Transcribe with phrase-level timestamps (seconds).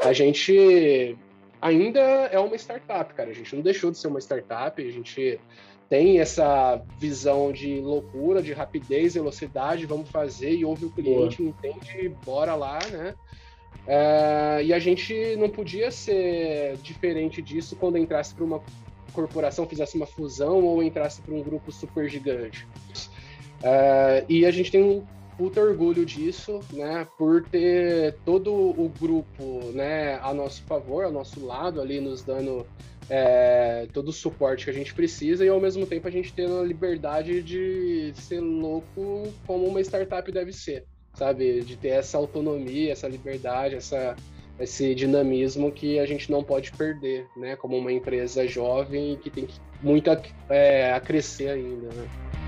[0.00, 1.16] a gente
[1.60, 3.30] ainda é uma startup, cara.
[3.30, 5.40] A gente não deixou de ser uma startup, a gente
[5.88, 11.50] tem essa visão de loucura, de rapidez, velocidade, vamos fazer e ouve o cliente, Boa.
[11.50, 13.14] entende, bora lá, né?
[13.86, 18.60] É, e a gente não podia ser diferente disso quando entrasse para uma
[19.12, 22.66] corporação, fizesse uma fusão ou entrasse para um grupo super gigante.
[23.62, 25.06] É, e a gente tem um
[25.36, 31.44] puta orgulho disso, né, por ter todo o grupo, né, a nosso favor, ao nosso
[31.44, 32.66] lado ali, nos dando
[33.08, 36.58] é, todo o suporte que a gente precisa e ao mesmo tempo a gente tendo
[36.58, 41.60] a liberdade de ser louco como uma startup deve ser, sabe?
[41.60, 44.16] De ter essa autonomia, essa liberdade, essa,
[44.58, 47.54] esse dinamismo que a gente não pode perder, né?
[47.56, 49.46] Como uma empresa jovem que tem
[49.80, 50.10] muito
[50.48, 52.45] é, a crescer ainda, né?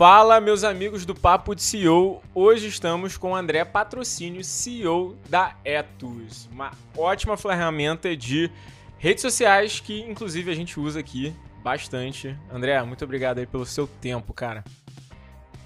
[0.00, 2.22] Fala, meus amigos do Papo de CEO.
[2.34, 8.50] Hoje estamos com o André Patrocínio, CEO da Etus, uma ótima ferramenta de
[8.96, 12.34] redes sociais que, inclusive, a gente usa aqui bastante.
[12.50, 14.64] André, muito obrigado aí pelo seu tempo, cara.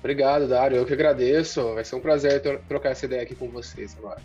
[0.00, 0.78] Obrigado, Dário.
[0.78, 1.72] Eu que agradeço.
[1.72, 4.20] Vai ser um prazer trocar essa ideia aqui com vocês agora.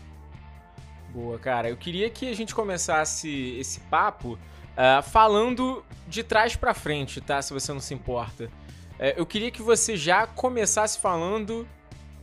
[1.13, 1.69] Boa, cara.
[1.69, 4.39] Eu queria que a gente começasse esse papo
[4.73, 7.39] uh, falando de trás para frente, tá?
[7.43, 8.49] Se você não se importa.
[8.99, 11.65] É, eu queria que você já começasse falando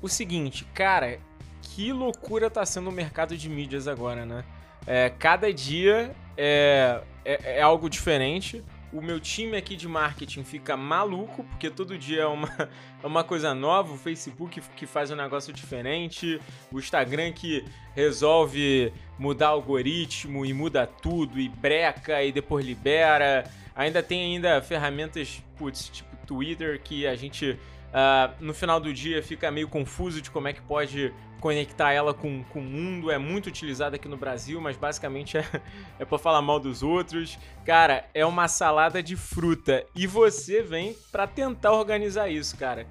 [0.03, 1.19] o seguinte, cara,
[1.63, 4.45] que loucura tá sendo o mercado de mídias agora, né?
[4.87, 8.63] É, cada dia é, é, é, algo diferente.
[8.93, 12.49] O meu time aqui de marketing fica maluco, porque todo dia é uma,
[13.03, 13.95] é uma coisa nova.
[13.95, 20.87] O Facebook que faz um negócio diferente, o Instagram que resolve mudar algoritmo e muda
[20.87, 23.51] tudo, e breca e depois libera.
[23.75, 29.23] Ainda tem ainda ferramentas, putz, tipo Twitter que a gente uh, no final do dia
[29.23, 33.11] fica meio confuso de como é que pode conectar ela com, com o mundo.
[33.11, 35.45] É muito utilizada aqui no Brasil, mas basicamente é,
[35.99, 37.39] é para falar mal dos outros.
[37.65, 42.87] Cara, é uma salada de fruta e você vem para tentar organizar isso, cara.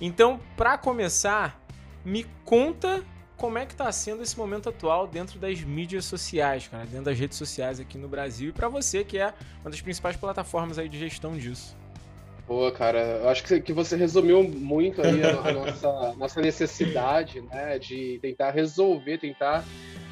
[0.00, 1.60] Então, para começar,
[2.04, 3.02] me conta
[3.36, 7.18] como é que tá sendo esse momento atual dentro das mídias sociais, cara, dentro das
[7.18, 10.88] redes sociais aqui no Brasil e para você que é uma das principais plataformas aí
[10.88, 11.76] de gestão disso.
[12.46, 12.98] Boa, cara.
[13.22, 19.16] Eu acho que você resumiu muito aí a, nossa, nossa necessidade, né, de tentar resolver,
[19.18, 19.64] tentar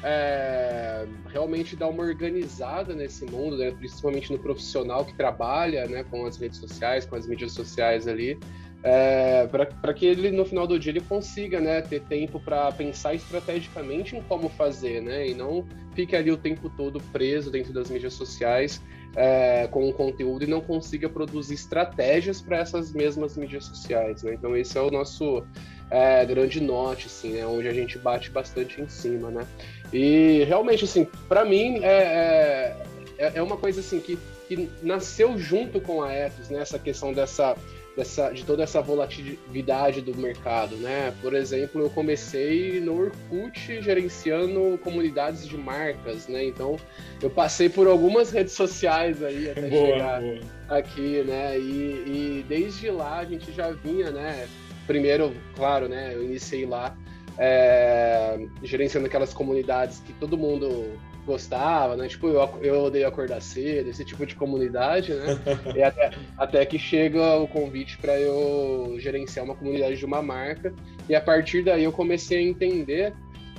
[0.03, 6.25] é, realmente dar uma organizada nesse mundo, né, principalmente no profissional que trabalha, né, com
[6.25, 8.39] as redes sociais, com as mídias sociais ali,
[8.81, 13.13] é, para que ele no final do dia ele consiga né, ter tempo para pensar
[13.13, 17.91] estrategicamente em como fazer, né, e não fique ali o tempo todo preso dentro das
[17.91, 18.81] mídias sociais
[19.15, 24.23] é, com o conteúdo e não consiga produzir estratégias para essas mesmas mídias sociais.
[24.23, 24.33] Né?
[24.33, 25.43] Então esse é o nosso
[25.89, 27.45] é, grande norte, assim, né?
[27.45, 29.45] onde a gente bate bastante em cima, né?
[29.91, 32.75] E realmente, assim, para mim é,
[33.17, 36.59] é, é, uma coisa assim que, que nasceu junto com a Ethos, né?
[36.61, 37.55] Essa questão dessa
[37.95, 41.13] dessa, de toda essa volatilidade do mercado, né?
[41.21, 46.45] Por exemplo, eu comecei no Orkut gerenciando comunidades de marcas, né?
[46.45, 46.77] Então,
[47.21, 50.39] eu passei por algumas redes sociais aí até boa, chegar boa.
[50.69, 51.57] aqui, né?
[51.59, 54.47] E, e, desde lá a gente já vinha, né?
[54.87, 56.11] Primeiro, claro, né?
[56.13, 56.95] Eu iniciei lá
[57.37, 62.07] é, gerenciando aquelas comunidades que todo mundo gostava, né?
[62.07, 65.37] Tipo, eu, eu odeio acordar cedo, esse tipo de comunidade, né?
[65.75, 70.73] e até, até que chega o convite para eu gerenciar uma comunidade de uma marca.
[71.07, 73.13] E a partir daí eu comecei a entender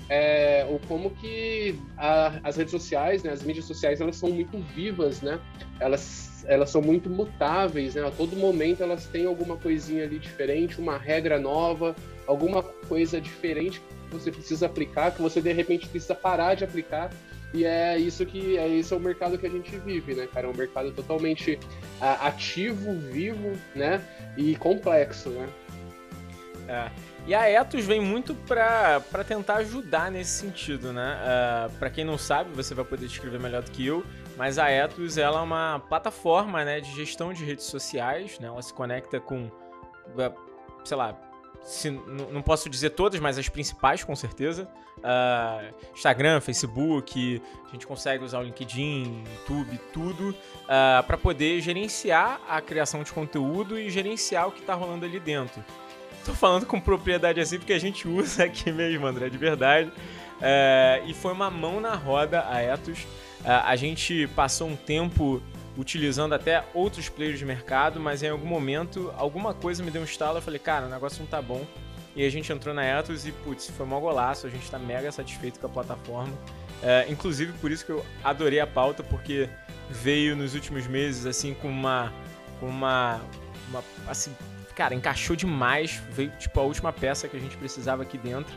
[0.09, 4.59] é, o como que a, as redes sociais, né, as mídias sociais, elas são muito
[4.59, 5.41] vivas, né?
[5.81, 8.07] Elas, elas são muito mutáveis, né?
[8.07, 13.81] A todo momento elas têm alguma coisinha ali diferente, uma regra nova, alguma coisa diferente
[13.81, 17.11] que você precisa aplicar, que você de repente precisa parar de aplicar
[17.55, 20.49] e é isso que é esse é o mercado que a gente vive, né, cara?
[20.49, 21.59] É um mercado totalmente
[22.01, 24.03] ativo, vivo, né?
[24.37, 25.49] E complexo, né?
[26.69, 26.91] É.
[27.27, 31.15] E a Etos vem muito para tentar ajudar nesse sentido, né?
[31.15, 34.05] Uh, é, para quem não sabe, você vai poder descrever melhor do que eu,
[34.37, 38.49] mas a Etos ela é uma plataforma né, de gestão de redes sociais, né?
[38.49, 39.51] Ela se conecta com,
[40.85, 41.15] sei lá,
[41.65, 44.69] se, não posso dizer todas, mas as principais com certeza.
[44.99, 50.37] Uh, Instagram, Facebook, a gente consegue usar o LinkedIn, YouTube, tudo, uh,
[50.69, 55.19] ah, para poder gerenciar a criação de conteúdo e gerenciar o que está rolando ali
[55.19, 55.65] dentro.
[56.25, 59.91] Tô falando com propriedade assim porque a gente usa aqui mesmo, André, de verdade.
[59.91, 63.07] Uh, e foi uma mão na roda a Etos.
[63.45, 65.43] a gente passou um tempo
[65.77, 70.05] utilizando até outros players de mercado, mas em algum momento, alguma coisa me deu um
[70.05, 71.67] estalo, eu falei, cara, o negócio não tá bom.
[72.17, 75.11] E a gente entrou na Ethos e, putz, foi um golaço, a gente tá mega
[75.11, 76.33] satisfeito com a plataforma.
[76.81, 79.49] É, inclusive, por isso que eu adorei a pauta, porque
[79.91, 82.13] veio nos últimos meses, assim, com uma...
[82.61, 83.21] Com uma,
[83.69, 84.35] uma assim,
[84.77, 88.55] cara, encaixou demais, veio, tipo, a última peça que a gente precisava aqui dentro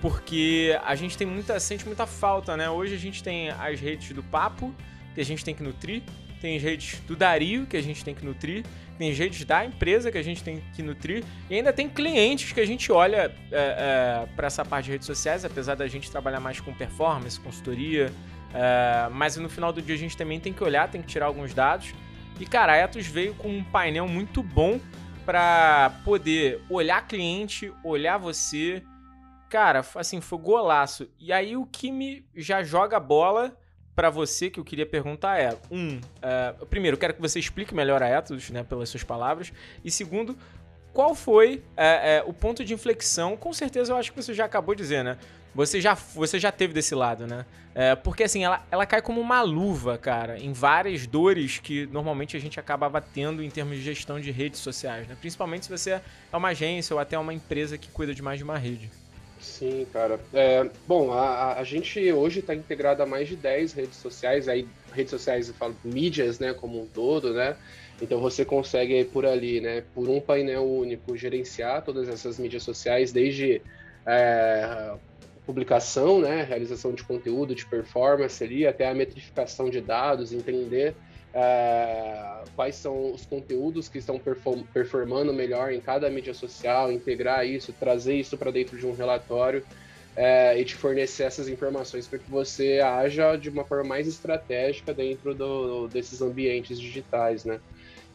[0.00, 2.70] porque a gente tem muita sente muita falta, né?
[2.70, 4.74] Hoje a gente tem as redes do Papo
[5.14, 6.02] que a gente tem que nutrir,
[6.40, 8.64] tem redes do Dario que a gente tem que nutrir,
[8.98, 12.60] tem redes da empresa que a gente tem que nutrir e ainda tem clientes que
[12.60, 16.40] a gente olha é, é, para essa parte de redes sociais, apesar da gente trabalhar
[16.40, 18.12] mais com performance, consultoria,
[18.54, 21.26] é, mas no final do dia a gente também tem que olhar, tem que tirar
[21.26, 21.94] alguns dados.
[22.38, 24.80] E cara, a Etos veio com um painel muito bom
[25.24, 28.82] para poder olhar cliente, olhar você
[29.50, 31.10] Cara, assim, foi golaço.
[31.18, 33.56] E aí o que me já joga a bola
[33.94, 38.02] para você que eu queria perguntar é: um, uh, primeiro, quero que você explique melhor
[38.02, 39.52] a Ethos, né, pelas suas palavras.
[39.84, 40.36] E segundo,
[40.92, 43.36] qual foi uh, uh, o ponto de inflexão?
[43.36, 45.18] Com certeza eu acho que você já acabou de dizer, né?
[45.54, 47.44] Você já, você já teve desse lado, né?
[48.02, 52.40] porque assim, ela, ela cai como uma luva, cara, em várias dores que normalmente a
[52.40, 55.16] gente acabava tendo em termos de gestão de redes sociais, né?
[55.18, 56.02] Principalmente se você é
[56.36, 58.90] uma agência ou até uma empresa que cuida de mais de uma rede.
[59.40, 60.20] Sim, cara.
[60.34, 64.68] É, bom, a, a gente hoje está integrado a mais de 10 redes sociais, aí
[64.92, 67.56] redes sociais eu falo mídias, né, como um todo, né?
[68.02, 73.12] Então você consegue por ali, né, por um painel único, gerenciar todas essas mídias sociais,
[73.12, 73.62] desde
[74.06, 74.92] é,
[75.46, 80.94] publicação, né, realização de conteúdo, de performance ali, até a metrificação de dados, entender
[81.32, 87.46] é, quais são os conteúdos que estão perform performando melhor em cada mídia social, integrar
[87.46, 89.64] isso, trazer isso para dentro de um relatório
[90.16, 94.92] é, e te fornecer essas informações para que você haja de uma forma mais estratégica
[94.92, 97.60] dentro do, desses ambientes digitais, né?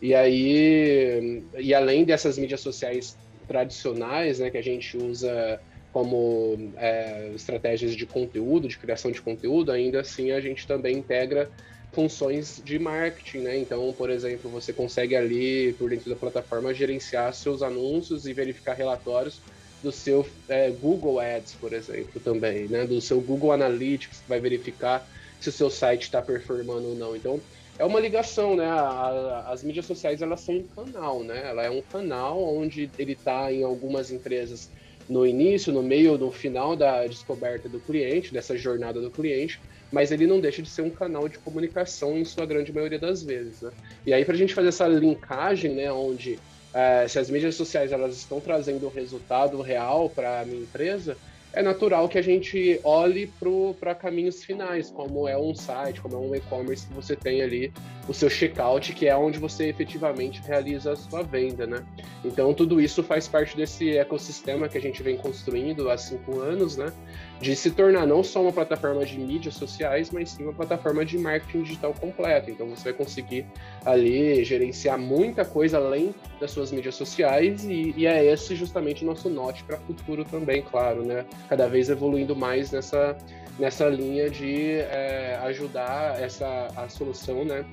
[0.01, 3.17] E aí, e além dessas mídias sociais
[3.47, 5.59] tradicionais, né, que a gente usa
[5.93, 11.49] como é, estratégias de conteúdo, de criação de conteúdo, ainda assim a gente também integra
[11.95, 13.57] funções de marketing, né?
[13.57, 18.73] Então, por exemplo, você consegue ali, por dentro da plataforma, gerenciar seus anúncios e verificar
[18.73, 19.39] relatórios
[19.81, 22.85] do seu é, Google Ads, por exemplo, também, né?
[22.85, 25.07] Do seu Google Analytics, que vai verificar
[25.39, 27.15] se o seu site está performando ou não.
[27.15, 27.39] Então,
[27.79, 28.65] é uma ligação, né?
[28.65, 31.47] A, a, as mídias sociais, elas são um canal, né?
[31.47, 34.69] Ela é um canal onde ele está em algumas empresas
[35.07, 39.61] no início, no meio, no final da descoberta do cliente, dessa jornada do cliente,
[39.91, 43.23] mas ele não deixa de ser um canal de comunicação em sua grande maioria das
[43.23, 43.71] vezes, né?
[44.05, 46.39] E aí, para a gente fazer essa linkagem, né, onde
[46.73, 51.17] é, se as mídias sociais elas estão trazendo resultado real para a minha empresa,
[51.55, 53.31] é natural que a gente olhe
[53.79, 57.71] para caminhos finais, como é um site, como é um e-commerce que você tem ali
[58.07, 61.83] o seu checkout, que é onde você efetivamente realiza a sua venda, né?
[62.23, 66.77] Então tudo isso faz parte desse ecossistema que a gente vem construindo há cinco anos,
[66.77, 66.91] né?
[67.39, 71.17] De se tornar não só uma plataforma de mídias sociais, mas sim uma plataforma de
[71.17, 72.51] marketing digital completo.
[72.51, 73.45] Então você vai conseguir
[73.83, 79.07] ali gerenciar muita coisa além das suas mídias sociais e, e é esse justamente o
[79.07, 81.25] nosso norte para o futuro também, claro, né?
[81.47, 83.17] Cada vez evoluindo mais nessa,
[83.59, 87.65] nessa linha de é, ajudar essa a solução, né,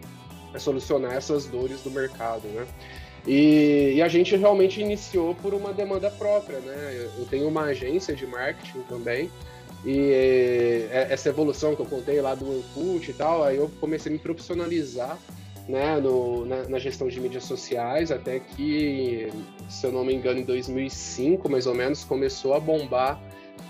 [0.54, 2.66] a solucionar essas dores do mercado, né.
[3.26, 7.08] E, e, a gente realmente iniciou por uma demanda própria, né.
[7.16, 9.31] Eu tenho uma agência de marketing também
[9.84, 10.12] e
[10.93, 14.14] é, essa evolução que eu contei lá do Orkut e tal, aí eu comecei a
[14.14, 15.19] me profissionalizar
[15.69, 19.29] né, no, na, na, gestão de mídias sociais, até que,
[19.69, 23.20] se eu não me engano, em 2005, mais ou menos, começou a bombar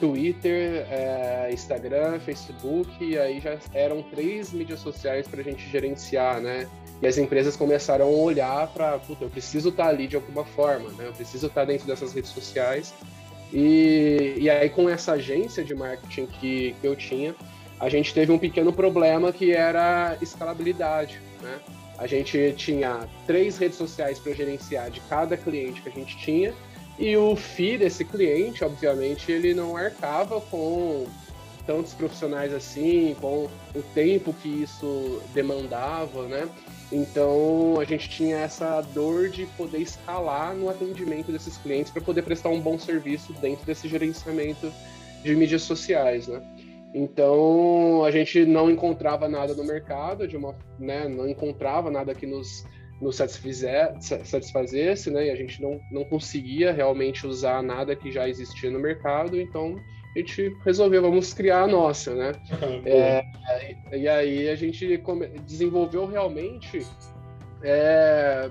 [0.00, 6.40] Twitter, é, Instagram, Facebook, e aí já eram três mídias sociais para a gente gerenciar,
[6.40, 6.68] né?
[7.00, 10.44] E as empresas começaram a olhar para, puta, eu preciso estar tá ali de alguma
[10.44, 11.06] forma, né?
[11.06, 12.94] Eu preciso estar tá dentro dessas redes sociais.
[13.52, 17.34] E, e aí, com essa agência de marketing que, que eu tinha,
[17.78, 21.58] a gente teve um pequeno problema que era escalabilidade, né?
[21.98, 26.54] A gente tinha três redes sociais para gerenciar de cada cliente que a gente tinha,
[26.98, 31.06] e o FII desse cliente, obviamente, ele não arcava com
[31.66, 36.48] tantos profissionais assim, com o tempo que isso demandava, né?
[36.90, 42.22] Então a gente tinha essa dor de poder escalar no atendimento desses clientes para poder
[42.22, 44.70] prestar um bom serviço dentro desse gerenciamento
[45.22, 46.42] de mídias sociais, né?
[46.94, 52.26] Então a gente não encontrava nada no mercado, de uma, né, não encontrava nada que
[52.26, 52.64] nos
[53.02, 55.26] nos satisfizer, satisfazesse, né?
[55.26, 59.76] E a gente não, não conseguia realmente usar nada que já existia no mercado, então
[60.14, 62.32] a gente resolveu, vamos criar a nossa, né?
[62.86, 63.24] é,
[63.92, 65.02] e aí a gente
[65.44, 66.86] desenvolveu realmente
[67.62, 68.48] é,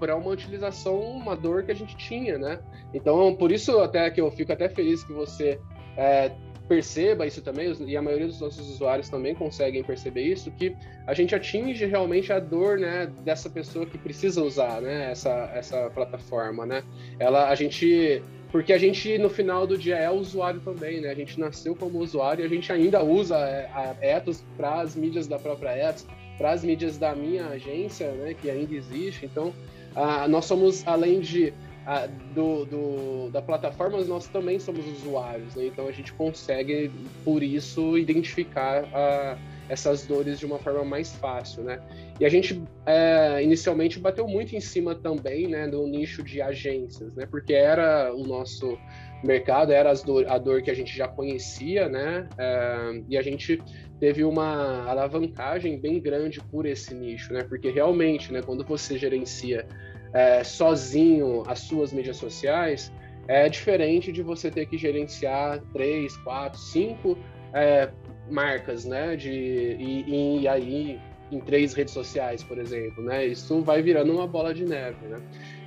[0.00, 2.58] para uma utilização, uma dor que a gente tinha, né?
[2.92, 5.60] Então, por isso até que eu fico até feliz que você
[5.96, 6.32] é,
[6.68, 10.74] perceba isso também, e a maioria dos nossos usuários também conseguem perceber isso, que
[11.06, 15.90] a gente atinge realmente a dor, né, dessa pessoa que precisa usar, né, essa, essa
[15.90, 16.82] plataforma, né?
[17.18, 21.08] Ela, a gente porque a gente no final do dia é usuário também, né?
[21.08, 24.94] A gente nasceu como usuário e a gente ainda usa é, a Ethos para as
[24.94, 28.34] mídias da própria Ethos, para as mídias da minha agência, né?
[28.34, 29.24] Que ainda existe.
[29.24, 29.54] Então,
[29.96, 31.54] a, nós somos além de
[31.86, 35.66] a, do, do, da plataforma, nós também somos usuários, né?
[35.66, 36.90] Então a gente consegue,
[37.24, 39.36] por isso, identificar a,
[39.68, 41.80] essas dores de uma forma mais fácil, né?
[42.20, 47.14] E a gente é, inicialmente bateu muito em cima também, né, do nicho de agências,
[47.14, 47.26] né?
[47.26, 48.78] Porque era o nosso
[49.24, 49.92] mercado, era
[50.28, 52.28] a dor que a gente já conhecia, né?
[52.38, 53.60] É, e a gente
[53.98, 57.42] teve uma alavancagem bem grande por esse nicho, né?
[57.42, 59.66] Porque realmente, né, quando você gerencia
[60.12, 62.92] é, sozinho as suas mídias sociais,
[63.28, 67.16] é diferente de você ter que gerenciar três, quatro, cinco
[67.52, 67.90] é,
[68.28, 69.16] marcas, né?
[69.16, 71.00] De, e, e, aí
[71.30, 73.26] em três redes sociais, por exemplo, né?
[73.26, 75.20] Isso vai virando uma bola de neve, né?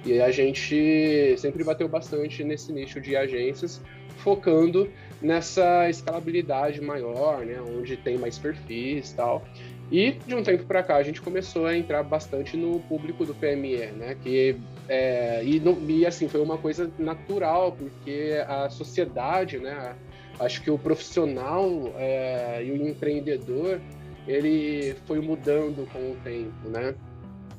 [0.06, 3.82] E a gente sempre bateu bastante nesse nicho de agências,
[4.18, 7.60] focando nessa escalabilidade maior, né?
[7.62, 9.44] Onde tem mais perfis e tal.
[9.92, 13.36] E de um tempo para cá a gente começou a entrar bastante no público do
[13.36, 14.15] PME, né?
[14.22, 19.96] Que é, e, no, e assim foi uma coisa natural porque a sociedade, né?
[20.39, 23.80] Acho que o profissional é, e o empreendedor
[24.27, 26.96] ele foi mudando com o tempo, né?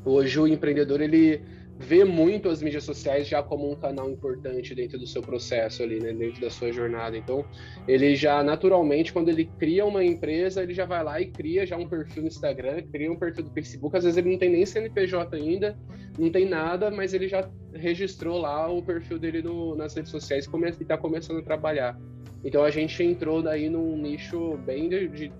[0.04, 1.40] Hoje o empreendedor ele
[1.78, 6.00] vê muito as mídias sociais já como um canal importante dentro do seu processo ali,
[6.00, 7.16] né, dentro da sua jornada.
[7.16, 7.44] Então,
[7.86, 11.76] ele já naturalmente, quando ele cria uma empresa, ele já vai lá e cria já
[11.76, 13.96] um perfil no Instagram, cria um perfil do Facebook.
[13.96, 15.76] Às vezes ele não tem nem CNPJ ainda,
[16.18, 20.46] não tem nada, mas ele já registrou lá o perfil dele no, nas redes sociais
[20.46, 21.98] e está começando a trabalhar.
[22.42, 25.32] Então, a gente entrou daí num nicho bem de, de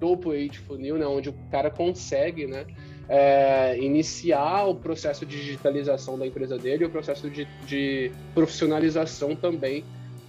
[0.00, 2.66] topo aí de funil, né, onde o cara consegue, né,
[3.08, 9.84] é, iniciar o processo de digitalização da empresa dele o processo de, de profissionalização também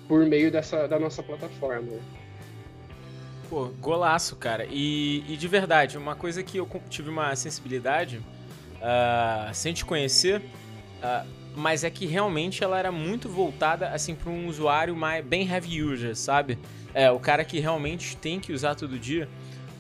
[0.08, 1.92] por meio dessa, da nossa plataforma.
[3.50, 4.66] Pô, golaço, cara.
[4.70, 10.42] E, e de verdade, uma coisa que eu tive uma sensibilidade uh, sem te conhecer,
[10.42, 15.48] uh, mas é que realmente ela era muito voltada assim para um usuário mais bem
[15.48, 16.58] heavy user, sabe?
[16.94, 19.28] É, o cara que realmente tem que usar todo dia,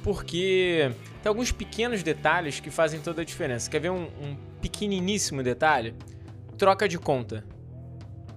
[0.03, 0.91] porque
[1.24, 3.72] tem alguns pequenos detalhes que fazem toda a diferença.
[3.72, 5.95] Quer ver um, um pequeniníssimo detalhe?
[6.57, 7.45] Troca de conta.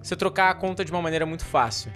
[0.01, 1.91] Você trocar a conta de uma maneira muito fácil.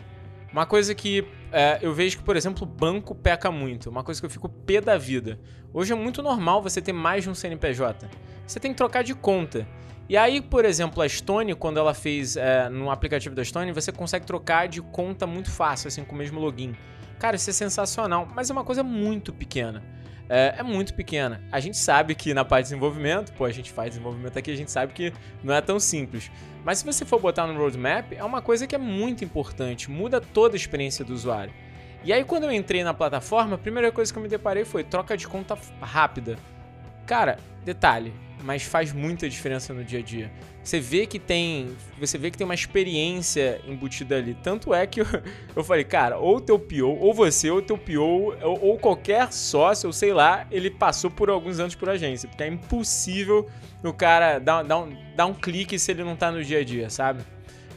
[0.51, 3.89] Uma coisa que é, eu vejo que, por exemplo, o banco peca muito.
[3.89, 5.39] Uma coisa que eu fico pé da vida.
[5.73, 8.09] Hoje é muito normal você ter mais de um CNPJ.
[8.45, 9.65] Você tem que trocar de conta.
[10.09, 13.93] E aí, por exemplo, a Stone, quando ela fez é, no aplicativo da Stone, você
[13.93, 16.75] consegue trocar de conta muito fácil, assim, com o mesmo login.
[17.21, 19.81] Cara, isso é sensacional, mas é uma coisa muito pequena
[20.33, 21.41] é, é, muito pequena.
[21.51, 24.55] A gente sabe que na parte de desenvolvimento, pô, a gente faz desenvolvimento aqui, a
[24.55, 25.11] gente sabe que
[25.43, 26.31] não é tão simples.
[26.63, 30.21] Mas se você for botar no roadmap, é uma coisa que é muito importante, muda
[30.21, 31.53] toda a experiência do usuário.
[32.01, 34.85] E aí quando eu entrei na plataforma, a primeira coisa que eu me deparei foi
[34.85, 36.37] troca de conta rápida.
[37.05, 40.31] Cara, detalhe, mas faz muita diferença no dia a dia.
[40.63, 44.35] Você vê que tem, você vê que tem uma experiência embutida ali.
[44.43, 45.05] Tanto é que eu,
[45.55, 49.87] eu falei, cara, ou teu PO, ou você, ou teu PO, ou, ou qualquer sócio,
[49.87, 53.47] ou sei lá, ele passou por alguns anos por agência, porque é impossível
[53.83, 56.63] o cara dar, dar, um, dar um clique se ele não tá no dia a
[56.63, 57.23] dia, sabe?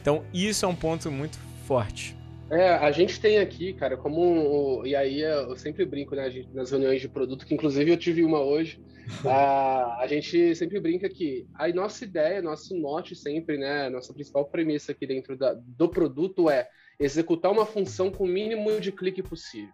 [0.01, 2.14] Então, isso é um ponto muito forte.
[2.49, 4.85] É, a gente tem aqui, cara, como.
[4.85, 8.23] E aí eu sempre brinco, né, gente, nas reuniões de produto, que inclusive eu tive
[8.23, 8.79] uma hoje.
[9.25, 14.45] a, a gente sempre brinca que a nossa ideia, nosso norte sempre, né, nossa principal
[14.45, 16.67] premissa aqui dentro da, do produto é
[16.99, 19.73] executar uma função com o mínimo de clique possível.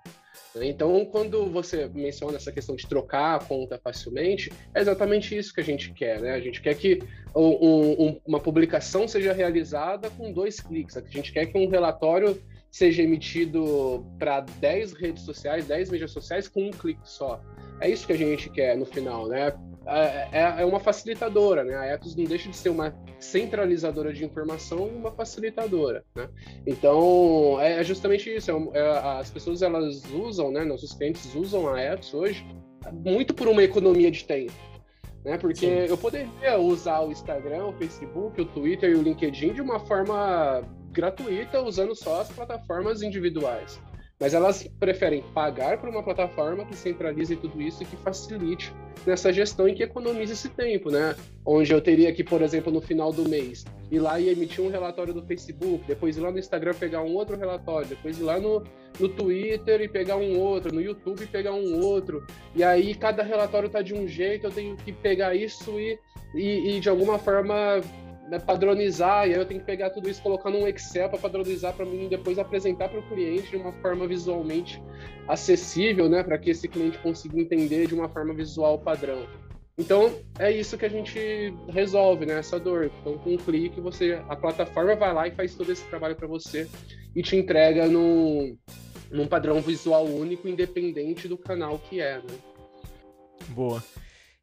[0.56, 5.62] Então, quando você menciona essa questão de trocar a conta facilmente, é exatamente isso que
[5.62, 6.32] a gente quer, né?
[6.32, 7.00] A gente quer que
[7.36, 10.98] um, um, uma publicação seja realizada com dois cliques.
[10.98, 16.48] A gente quer que um relatório seja emitido para 10 redes sociais, 10 mídias sociais
[16.48, 17.42] com um clique só.
[17.82, 19.54] É isso que a gente quer no final, né?
[19.86, 21.76] É, é, é uma facilitadora, né?
[21.76, 26.30] A Ethos não deixa de ser uma centralizadora de informação uma facilitadora, né?
[26.66, 28.52] Então, é, é justamente isso.
[28.74, 30.64] É, é, as pessoas, elas usam, né?
[30.64, 32.46] Nossos clientes usam a Ethos hoje
[32.92, 34.54] muito por uma economia de tempo.
[35.24, 35.38] Né?
[35.38, 35.86] Porque Sim.
[35.88, 40.64] eu poderia usar o Instagram, o Facebook, o Twitter e o LinkedIn de uma forma
[40.92, 43.80] gratuita usando só as plataformas individuais.
[44.22, 48.72] mas elas preferem pagar por uma plataforma que centralize tudo isso e que facilite
[49.04, 51.16] nessa gestão e que economize esse tempo, né?
[51.44, 54.70] Onde eu teria que, por exemplo, no final do mês, ir lá e emitir um
[54.70, 58.40] relatório do Facebook, depois ir lá no Instagram pegar um outro relatório, depois ir lá
[58.40, 58.64] no,
[59.00, 62.24] no Twitter e pegar um outro, no YouTube e pegar um outro.
[62.56, 65.98] E aí cada relatório tá de um jeito, eu tenho que pegar isso e,
[66.36, 67.82] e, e de alguma forma
[68.32, 71.74] né, padronizar, e aí eu tenho que pegar tudo isso, colocar num Excel para padronizar
[71.74, 74.82] para mim depois apresentar para o cliente de uma forma visualmente
[75.28, 79.28] acessível, né, para que esse cliente consiga entender de uma forma visual padrão.
[79.78, 81.20] Então é isso que a gente
[81.68, 82.90] resolve, né, essa dor.
[83.02, 86.28] Então com um clique você, a plataforma vai lá e faz todo esse trabalho para
[86.28, 86.70] você
[87.14, 88.58] e te entrega num,
[89.12, 92.38] num padrão visual único, independente do canal que é, né?
[93.50, 93.84] Boa.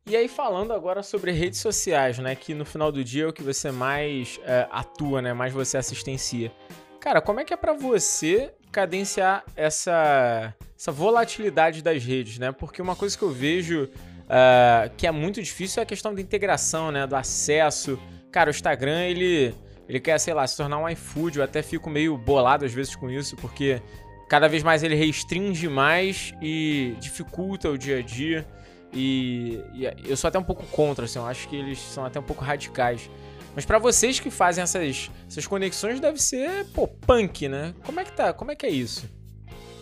[0.09, 2.35] E aí, falando agora sobre redes sociais, né?
[2.35, 5.35] Que no final do dia é o que você mais é, atua, né?
[5.35, 6.51] Mais você assistencia.
[6.99, 12.53] Cara, como é que é para você cadenciar essa, essa volatilidade das redes, né?
[12.53, 16.23] Porque uma coisa que eu vejo uh, que é muito difícil é a questão da
[16.23, 17.07] integração, né?
[17.07, 17.99] Do acesso.
[18.33, 19.55] Cara, o Instagram, ele,
[19.87, 21.37] ele quer, sei lá, se tornar um iFood.
[21.37, 23.83] Eu até fico meio bolado às vezes com isso, porque
[24.27, 28.47] cada vez mais ele restringe mais e dificulta o dia a dia.
[28.93, 32.19] E, e, eu sou até um pouco contra, assim, eu acho que eles são até
[32.19, 33.11] um pouco radicais.
[33.55, 37.75] Mas para vocês que fazem essas, essas conexões, deve ser, pô, punk, né?
[37.85, 38.33] Como é que tá?
[38.33, 39.09] Como é que é isso?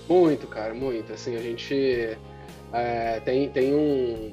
[0.09, 1.13] Muito, cara, muito.
[1.13, 2.17] Assim, a gente
[2.73, 4.33] é, tem, tem um.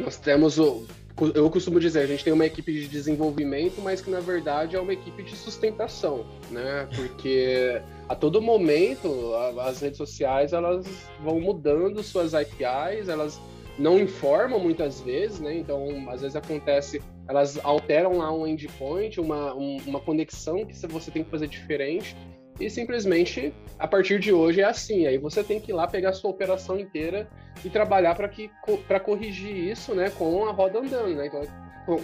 [0.00, 0.84] Nós temos o.
[1.32, 4.80] Eu costumo dizer, a gente tem uma equipe de desenvolvimento, mas que na verdade é
[4.80, 6.88] uma equipe de sustentação, né?
[6.96, 10.84] Porque a todo momento as redes sociais elas
[11.22, 13.40] vão mudando suas APIs, elas
[13.78, 15.56] não informam muitas vezes, né?
[15.56, 21.10] Então, às vezes acontece, elas alteram lá um endpoint, uma, um, uma conexão que você
[21.10, 22.16] tem que fazer diferente,
[22.60, 25.06] e simplesmente a partir de hoje é assim.
[25.06, 27.28] Aí você tem que ir lá pegar a sua operação inteira
[27.64, 28.50] e trabalhar para que
[28.86, 31.26] para corrigir isso, né, com a roda andando, né?
[31.26, 31.42] Então,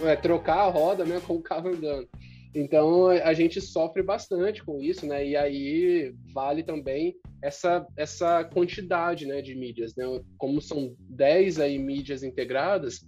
[0.07, 2.07] é, trocar a roda, né, com o carro andando.
[2.53, 5.25] Então a gente sofre bastante com isso, né?
[5.25, 10.05] E aí vale também essa, essa quantidade né, de mídias, né?
[10.37, 13.05] Como são 10 aí mídias integradas,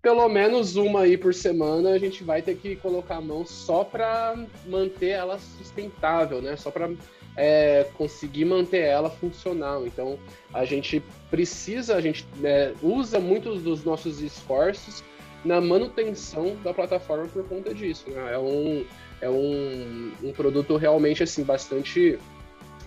[0.00, 3.82] pelo menos uma aí por semana a gente vai ter que colocar a mão só
[3.82, 6.56] para manter ela sustentável, né?
[6.56, 6.88] Só para
[7.36, 9.84] é, conseguir manter ela funcional.
[9.84, 10.16] Então
[10.54, 15.02] a gente precisa, a gente é, usa muitos dos nossos esforços
[15.46, 18.10] na manutenção da plataforma por conta disso.
[18.10, 18.34] Né?
[18.34, 18.84] É, um,
[19.20, 22.18] é um, um produto realmente assim bastante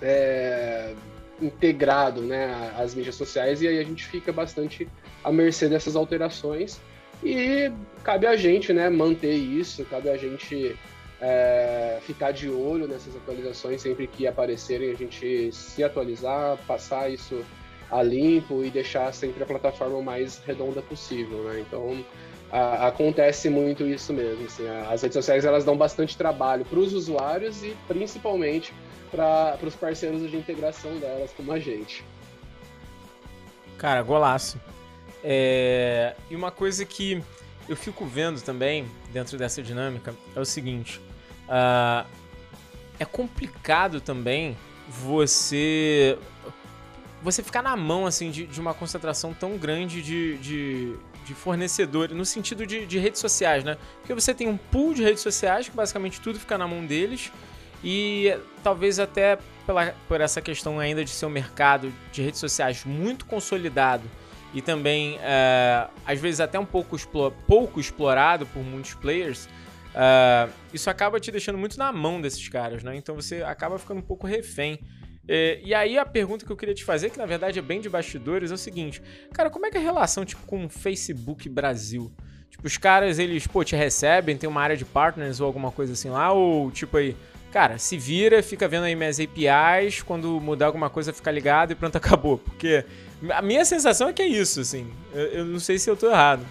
[0.01, 0.93] é,
[1.41, 4.87] integrado né, às mídias sociais e aí a gente fica bastante
[5.23, 6.79] à mercê dessas alterações
[7.23, 7.71] e
[8.03, 10.75] cabe a gente né, manter isso, cabe a gente
[11.21, 17.41] é, ficar de olho nessas atualizações sempre que aparecerem, a gente se atualizar, passar isso
[17.89, 21.43] a limpo e deixar sempre a plataforma mais redonda possível.
[21.43, 21.63] Né?
[21.67, 22.03] Então
[22.51, 24.45] a, acontece muito isso mesmo.
[24.45, 28.73] Assim, as redes sociais elas dão bastante trabalho para os usuários e principalmente
[29.11, 32.03] para os parceiros de integração delas, como a gente.
[33.77, 34.59] Cara, golaço.
[35.23, 36.15] É...
[36.29, 37.21] E uma coisa que
[37.67, 40.99] eu fico vendo também dentro dessa dinâmica é o seguinte:
[41.47, 42.07] uh...
[42.99, 44.57] é complicado também
[44.87, 46.17] você
[47.21, 50.95] você ficar na mão assim de, de uma concentração tão grande de, de,
[51.29, 53.77] de fornecedores, no sentido de, de redes sociais, né?
[53.99, 57.31] Porque você tem um pool de redes sociais que basicamente tudo fica na mão deles
[57.83, 62.83] e talvez até pela, por essa questão ainda de ser um mercado de redes sociais
[62.83, 64.09] muito consolidado
[64.55, 66.97] e também é, às vezes até um pouco,
[67.45, 69.47] pouco explorado por muitos players,
[69.93, 72.95] é, isso acaba te deixando muito na mão desses caras, né?
[72.95, 74.79] Então você acaba ficando um pouco refém.
[75.31, 77.79] É, e aí a pergunta que eu queria te fazer, que na verdade é bem
[77.79, 78.99] de bastidores, é o seguinte:
[79.31, 82.11] cara, como é que é a relação tipo, com o Facebook Brasil?
[82.49, 85.93] Tipo, os caras, eles, pô, te recebem, tem uma área de partners ou alguma coisa
[85.93, 87.15] assim lá, ou tipo aí,
[87.51, 91.75] cara, se vira, fica vendo aí minhas APIs, quando mudar alguma coisa fica ligado e
[91.75, 92.39] pronto, acabou.
[92.39, 92.83] Porque
[93.29, 94.91] a minha sensação é que é isso, assim.
[95.13, 96.43] Eu, eu não sei se eu tô errado.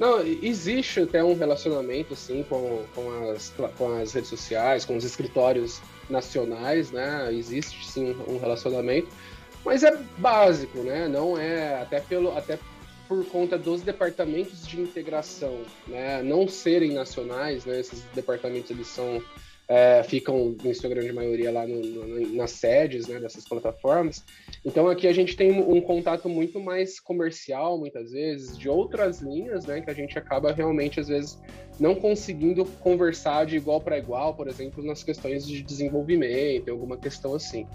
[0.00, 5.04] Não, existe até um relacionamento, assim, com, com, as, com as redes sociais, com os
[5.04, 7.32] escritórios nacionais, né?
[7.32, 9.08] Existe, sim, um relacionamento.
[9.64, 11.08] Mas é básico, né?
[11.08, 12.58] Não é, até pelo, até
[13.08, 16.22] por conta dos departamentos de integração, né?
[16.22, 17.80] Não serem nacionais, né?
[17.80, 19.22] Esses departamentos, eles são
[19.68, 24.24] é, ficam, em sua grande maioria, lá no, no, nas sedes né, dessas plataformas.
[24.64, 29.66] Então aqui a gente tem um contato muito mais comercial, muitas vezes, de outras linhas,
[29.66, 31.38] né, que a gente acaba realmente, às vezes,
[31.80, 37.34] não conseguindo conversar de igual para igual, por exemplo, nas questões de desenvolvimento, alguma questão
[37.34, 37.66] assim.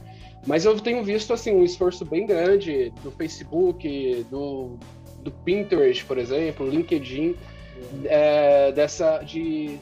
[0.47, 4.79] Mas eu tenho visto assim um esforço bem grande do Facebook, do,
[5.21, 7.35] do Pinterest, por exemplo, LinkedIn,
[8.05, 9.77] é, dessa de,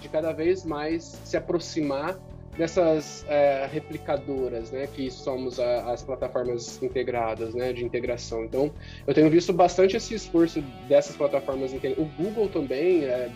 [0.00, 2.18] de cada vez mais se aproximar
[2.56, 8.44] dessas é, replicadoras, né, que somos a, as plataformas integradas, né, de integração.
[8.44, 8.72] Então,
[9.06, 11.72] eu tenho visto bastante esse esforço dessas plataformas.
[11.72, 13.28] O Google também é,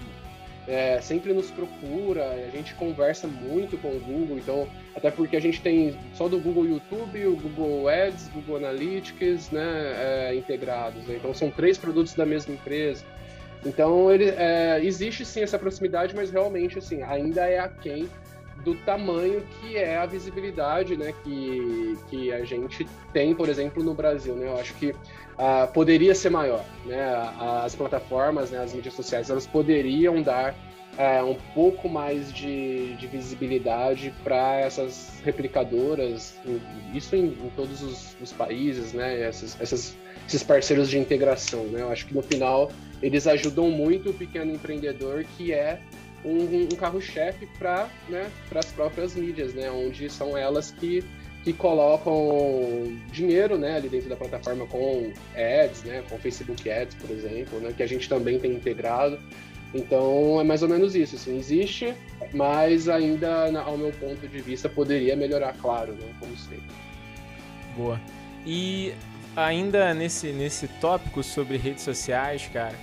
[0.68, 5.40] é, sempre nos procura, a gente conversa muito com o Google, então, até porque a
[5.40, 11.04] gente tem só do Google YouTube, o Google Ads, Google Analytics, né, é, integrados.
[11.06, 11.16] Né?
[11.16, 13.04] Então, são três produtos da mesma empresa.
[13.64, 18.08] Então, ele, é, existe sim essa proximidade, mas realmente, assim, ainda é aquém
[18.64, 23.94] do tamanho que é a visibilidade né, que, que a gente tem, por exemplo, no
[23.94, 24.34] Brasil.
[24.34, 24.46] Né?
[24.46, 26.64] Eu acho que uh, poderia ser maior.
[26.84, 27.00] Né?
[27.64, 30.54] As plataformas, né, as mídias sociais, elas poderiam dar
[30.98, 36.36] uh, um pouco mais de, de visibilidade para essas replicadoras,
[36.92, 39.20] isso em, em todos os, os, países, né?
[39.20, 41.64] Essas, essas, esses parceiros de integração.
[41.64, 41.82] Né?
[41.82, 42.70] Eu acho que no final
[43.02, 45.80] eles ajudam muito o pequeno empreendedor que é
[46.24, 51.04] um, um carro-chefe para né, as próprias mídias, né, onde são elas que,
[51.44, 57.10] que colocam dinheiro né, ali dentro da plataforma com ads, né, com Facebook Ads, por
[57.10, 59.18] exemplo, né, que a gente também tem integrado.
[59.72, 61.14] Então é mais ou menos isso.
[61.14, 61.94] Assim, existe,
[62.32, 66.62] mas ainda, ao meu ponto de vista, poderia melhorar, claro, né, como sempre.
[67.76, 68.00] Boa.
[68.46, 68.94] E
[69.36, 72.74] ainda nesse, nesse tópico sobre redes sociais, cara,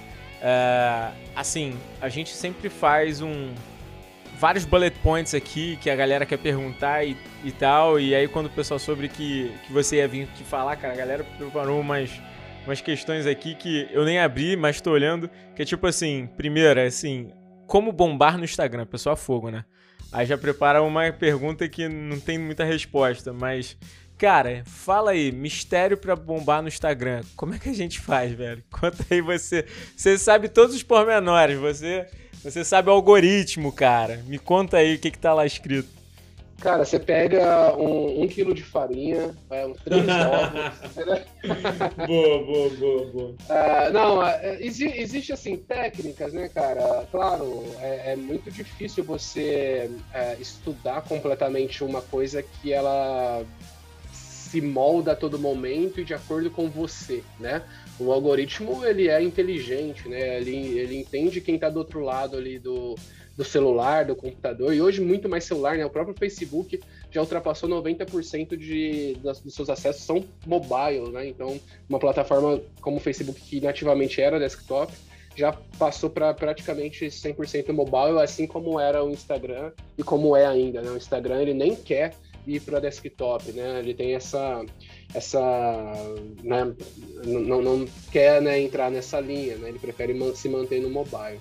[0.46, 3.52] Uh, assim, a gente sempre faz um
[4.38, 8.00] vários bullet points aqui que a galera quer perguntar e, e tal.
[8.00, 10.98] E aí quando o pessoal soube que, que você ia vir aqui falar, cara, a
[10.98, 12.12] galera preparou umas,
[12.64, 15.28] umas questões aqui que eu nem abri, mas tô olhando.
[15.56, 17.32] Que é tipo assim, primeiro, é assim,
[17.66, 18.86] como bombar no Instagram?
[18.86, 19.66] Pessoal fogo, né?
[20.12, 23.76] Aí já prepara uma pergunta que não tem muita resposta, mas
[24.18, 27.22] Cara, fala aí, mistério pra bombar no Instagram.
[27.36, 28.64] Como é que a gente faz, velho?
[28.72, 29.66] Conta aí você.
[29.96, 32.08] Você sabe todos os pormenores, você,
[32.42, 34.24] você sabe o algoritmo, cara.
[34.26, 35.96] Me conta aí o que, que tá lá escrito.
[36.62, 40.80] Cara, você pega um, um quilo de farinha, é, uns três ovos.
[42.08, 43.30] boa, boa, boa, boa.
[43.30, 47.06] Uh, não, uh, exi existe assim técnicas, né, cara?
[47.12, 53.44] Claro, é, é muito difícil você uh, estudar completamente uma coisa que ela
[54.56, 57.62] se molda a todo momento e de acordo com você, né?
[58.00, 60.40] O algoritmo, ele é inteligente, né?
[60.40, 62.96] Ele, ele entende quem está do outro lado ali do,
[63.36, 65.86] do celular, do computador, e hoje muito mais celular, né?
[65.86, 66.80] O próprio Facebook
[67.12, 71.28] já ultrapassou 90% de, das, dos seus acessos são mobile, né?
[71.28, 74.94] Então, uma plataforma como o Facebook, que nativamente era desktop,
[75.36, 80.82] já passou para praticamente 100% mobile, assim como era o Instagram e como é ainda,
[80.82, 80.92] né?
[80.92, 82.16] O Instagram, ele nem quer
[82.48, 83.80] ir para desktop, né?
[83.80, 84.64] Ele tem essa,
[85.14, 85.42] essa,
[86.44, 86.74] né?
[87.24, 89.70] Não, não quer né, entrar nessa linha, né?
[89.70, 91.40] Ele prefere se manter no mobile.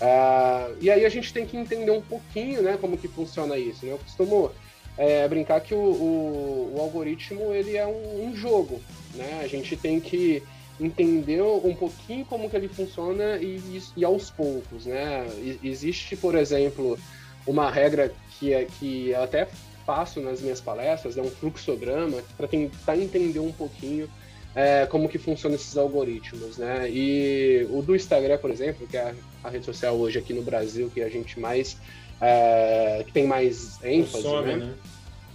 [0.00, 2.78] Uh, e aí a gente tem que entender um pouquinho, né?
[2.80, 3.92] Como que funciona isso, né?
[3.92, 4.50] Eu costumo
[4.96, 8.80] é, brincar que o, o, o, algoritmo ele é um, um, jogo,
[9.14, 9.40] né?
[9.42, 10.42] A gente tem que
[10.80, 15.26] entender um pouquinho como que ele funciona e, e aos poucos, né?
[15.62, 16.98] existe, por exemplo,
[17.46, 19.46] uma regra que é que até
[19.84, 24.08] faço nas minhas palestras é um fluxograma para tentar entender um pouquinho
[24.54, 26.88] é, como que funcionam esses algoritmos, né?
[26.90, 29.14] E o do Instagram, por exemplo, que é
[29.44, 31.76] a, rede social hoje aqui no Brasil que a gente mais
[32.20, 34.74] é, que tem mais ênfase, consome, né?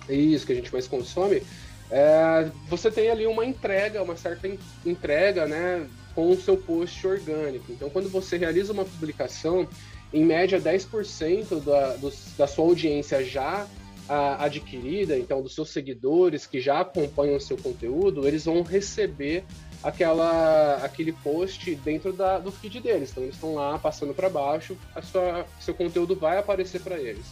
[0.08, 0.15] né?
[0.15, 1.41] Isso que a gente mais consome.
[1.89, 4.49] É, você tem ali uma entrega, uma certa
[4.86, 7.71] entrega, né, com o seu post orgânico.
[7.71, 9.67] Então, quando você realiza uma publicação,
[10.13, 11.95] em média 10% da,
[12.38, 13.67] da sua audiência já
[14.07, 19.43] adquirida, então dos seus seguidores que já acompanham o seu conteúdo, eles vão receber
[19.83, 23.11] aquela, aquele post dentro da, do feed deles.
[23.11, 27.25] Então eles estão lá passando para baixo, a sua, seu conteúdo vai aparecer para eles.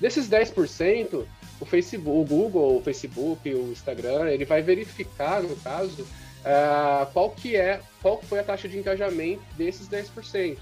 [0.00, 1.24] Desses 10%,
[1.60, 7.30] o Facebook, o Google, o Facebook, o Instagram, ele vai verificar, no caso, uh, qual
[7.30, 10.56] que é, qual foi a taxa de engajamento desses 10%.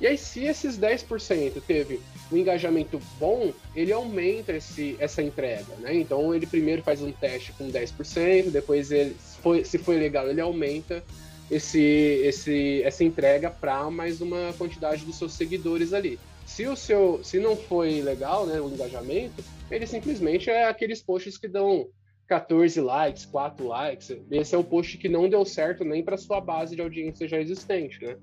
[0.00, 2.00] E aí, se esses 10% teve
[2.32, 5.94] um engajamento bom, ele aumenta esse, essa entrega, né?
[5.94, 10.28] Então, ele primeiro faz um teste com 10%, depois, ele, se, foi, se foi legal,
[10.28, 11.04] ele aumenta
[11.50, 16.18] esse, esse, essa entrega para mais uma quantidade dos seus seguidores ali.
[16.46, 21.36] Se o seu, se não foi legal, né, o engajamento, ele simplesmente é aqueles posts
[21.36, 21.88] que dão
[22.26, 24.16] 14 likes, 4 likes.
[24.30, 27.40] Esse é o post que não deu certo nem para sua base de audiência já
[27.40, 28.16] existente, né?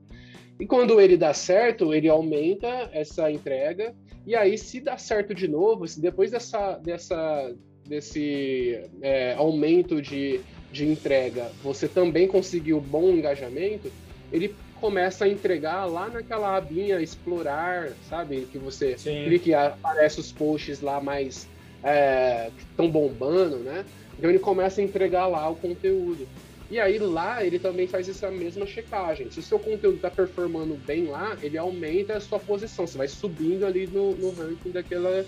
[0.60, 3.94] E quando ele dá certo, ele aumenta essa entrega.
[4.26, 7.54] E aí, se dá certo de novo, se depois dessa, dessa,
[7.86, 10.42] desse é, aumento de,
[10.72, 13.92] de entrega, você também conseguiu bom engajamento,
[14.32, 18.48] ele começa a entregar lá naquela abinha explorar, sabe?
[18.52, 19.24] Que você Sim.
[19.26, 21.48] clica e aparece os posts lá mais
[21.84, 23.86] é, que estão bombando, né?
[24.18, 26.28] Então ele começa a entregar lá o conteúdo.
[26.70, 29.32] E aí lá ele também faz essa mesma checagem.
[29.32, 32.86] Se o seu conteúdo está performando bem lá, ele aumenta a sua posição.
[32.86, 35.26] Você vai subindo ali no, no ranking daquela,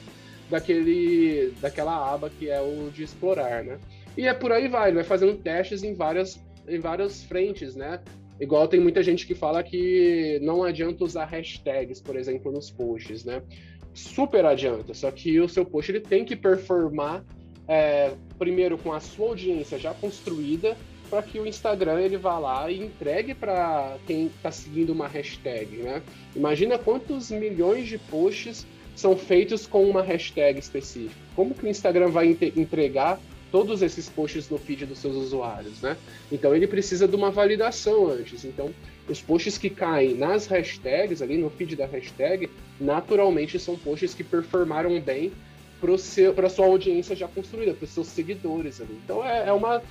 [0.50, 3.80] daquele, daquela aba que é o de explorar, né?
[4.18, 8.02] E é por aí vai, ele vai fazendo testes em várias, em várias frentes, né?
[8.40, 13.24] Igual tem muita gente que fala que não adianta usar hashtags, por exemplo, nos posts,
[13.24, 13.42] né?
[13.94, 17.24] Super adianta, só que o seu post ele tem que performar
[17.68, 20.76] é, primeiro com a sua audiência já construída
[21.10, 25.78] para que o Instagram ele vá lá e entregue para quem está seguindo uma hashtag,
[25.78, 26.02] né?
[26.36, 31.16] Imagina quantos milhões de posts são feitos com uma hashtag específica.
[31.36, 33.20] Como que o Instagram vai entregar
[33.52, 35.98] todos esses posts no feed dos seus usuários, né?
[36.32, 38.46] Então ele precisa de uma validação antes.
[38.46, 38.70] Então
[39.08, 44.24] os posts que caem nas hashtags ali no feed da hashtag, naturalmente são posts que
[44.24, 45.32] performaram bem
[46.36, 49.00] para a sua audiência já construída, para seus seguidores ali.
[49.04, 49.82] Então é, é uma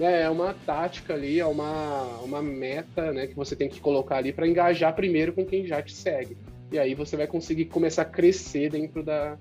[0.00, 4.16] é, é uma tática ali, é uma, uma meta né, que você tem que colocar
[4.16, 6.36] ali para engajar primeiro com quem já te segue.
[6.70, 9.36] E aí você vai conseguir começar a crescer dentro da,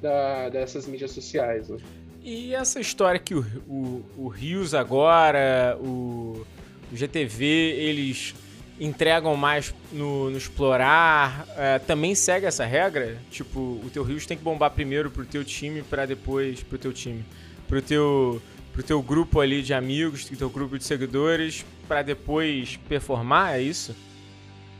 [0.00, 1.68] da dessas mídias sociais.
[1.68, 1.78] Né?
[2.22, 6.44] E essa história que o, o, o Rios agora, o,
[6.92, 8.34] o GTV, eles
[8.78, 13.16] entregam mais no, no explorar, é, também segue essa regra?
[13.30, 16.92] Tipo, o teu Rios tem que bombar primeiro pro teu time para depois pro teu
[16.92, 17.24] time,
[17.66, 18.40] pro teu
[18.76, 23.62] pro teu grupo ali de amigos, pro teu grupo de seguidores, para depois performar, é
[23.62, 23.96] isso?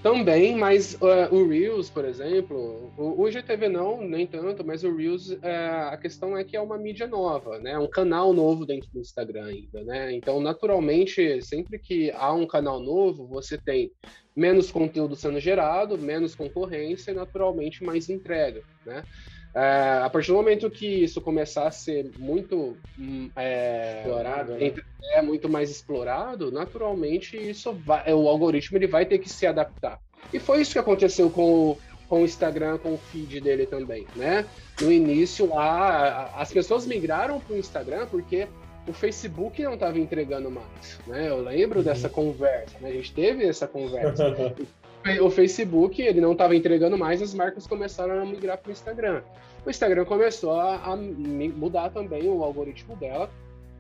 [0.03, 4.95] Também, mas uh, o Reels, por exemplo, o, o GTV não, nem tanto, mas o
[4.95, 5.39] Reels, uh,
[5.91, 7.73] a questão é que é uma mídia nova, né?
[7.73, 10.13] É um canal novo dentro do Instagram ainda, né?
[10.13, 13.91] Então, naturalmente, sempre que há um canal novo, você tem
[14.37, 19.03] menos conteúdo sendo gerado, menos concorrência e, naturalmente, mais entrega, né?
[19.57, 24.75] É, a partir do momento que isso começar a ser muito hum, é, explorado, né?
[25.15, 29.99] é muito mais explorado, naturalmente isso vai, o algoritmo ele vai ter que se adaptar.
[30.31, 31.75] E foi isso que aconteceu com,
[32.07, 34.45] com o Instagram, com o feed dele também, né?
[34.79, 38.47] No início lá, as pessoas migraram para o Instagram porque
[38.87, 41.31] o Facebook não estava entregando mais, né?
[41.31, 41.85] Eu lembro uhum.
[41.85, 42.91] dessa conversa, né?
[42.91, 44.37] A gente teve essa conversa.
[45.23, 49.23] o Facebook ele não estava entregando mais, as marcas começaram a migrar para o Instagram.
[49.67, 53.29] O Instagram começou a, a, mudar também o algoritmo dela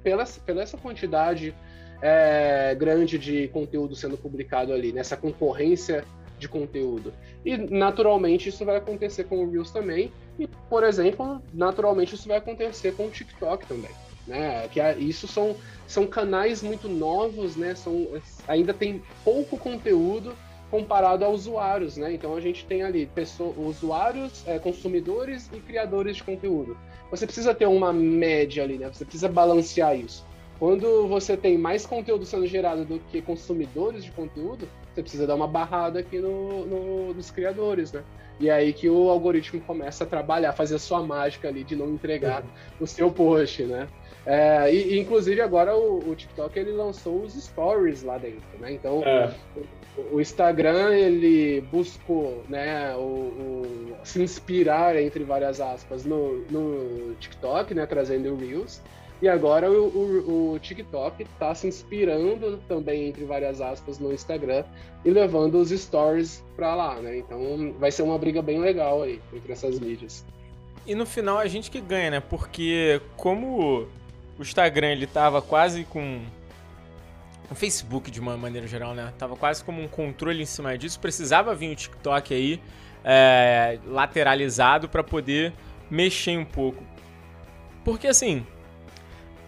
[0.03, 1.55] pela, pela essa quantidade
[2.03, 6.05] é, grande de conteúdo sendo publicado ali, nessa concorrência
[6.40, 7.14] de conteúdo.
[7.44, 10.12] E naturalmente isso vai acontecer com o Reels também.
[10.40, 13.90] E, por exemplo, naturalmente isso vai acontecer com o TikTok também.
[14.27, 14.66] Né?
[14.68, 15.55] Que isso são,
[15.87, 17.77] são canais muito novos, né?
[17.77, 18.09] São,
[18.49, 20.35] ainda tem pouco conteúdo
[20.70, 22.12] comparado a usuários, né?
[22.12, 26.76] Então a gente tem ali pessoas, usuários, é, consumidores e criadores de conteúdo.
[27.11, 28.88] Você precisa ter uma média ali, né?
[28.92, 30.24] Você precisa balancear isso.
[30.59, 35.35] Quando você tem mais conteúdo sendo gerado do que consumidores de conteúdo, você precisa dar
[35.35, 38.02] uma barrada aqui no, no, nos criadores, né?
[38.40, 41.76] E é aí que o algoritmo começa a trabalhar, fazer a sua mágica ali de
[41.76, 42.48] não entregar uhum.
[42.81, 43.88] o seu post, né?
[44.26, 48.72] É, e, e, inclusive agora o, o, TikTok ele lançou os stories lá dentro, né?
[48.72, 49.33] Então é.
[50.12, 57.74] O, Instagram ele buscou, né, o, o, se inspirar entre várias aspas no, no TikTok,
[57.74, 58.80] né, trazendo o Reels.
[59.20, 64.62] E agora o, o, o TikTok está se inspirando também, entre várias aspas, no Instagram
[65.04, 67.16] e levando os stories para lá, né?
[67.16, 70.22] Então vai ser uma briga bem legal aí entre essas mídias.
[70.87, 72.20] E no final a gente que ganha, né?
[72.20, 73.87] Porque como
[74.38, 76.20] o Instagram ele tava quase com
[77.50, 79.12] o Facebook de uma maneira geral, né?
[79.18, 80.98] Tava quase como um controle em cima disso.
[80.98, 82.61] Precisava vir o TikTok aí
[83.04, 85.52] é, lateralizado para poder
[85.90, 86.82] mexer um pouco.
[87.85, 88.44] Porque assim,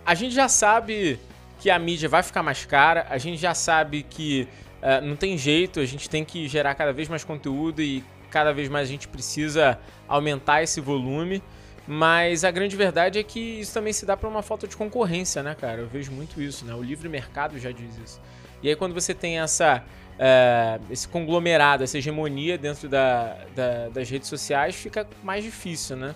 [0.06, 1.18] a gente já sabe
[1.58, 4.46] que a mídia vai ficar mais cara, a gente já sabe que
[4.80, 8.52] uh, não tem jeito, a gente tem que gerar cada vez mais conteúdo e cada
[8.52, 11.42] vez mais a gente precisa aumentar esse volume.
[11.90, 15.42] Mas a grande verdade é que isso também se dá por uma falta de concorrência,
[15.42, 15.80] né, cara?
[15.80, 16.74] Eu vejo muito isso, né?
[16.74, 18.20] O livre mercado já diz isso.
[18.62, 19.82] E aí quando você tem essa,
[20.18, 26.14] uh, esse conglomerado, essa hegemonia dentro da, da, das redes sociais, fica mais difícil, né?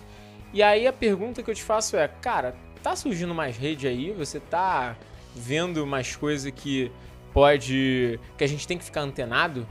[0.53, 4.11] E aí a pergunta que eu te faço é, cara, tá surgindo mais rede aí?
[4.11, 4.95] Você tá
[5.35, 6.91] vendo mais coisa que
[7.33, 8.19] pode.
[8.37, 9.67] que a gente tem que ficar antenado?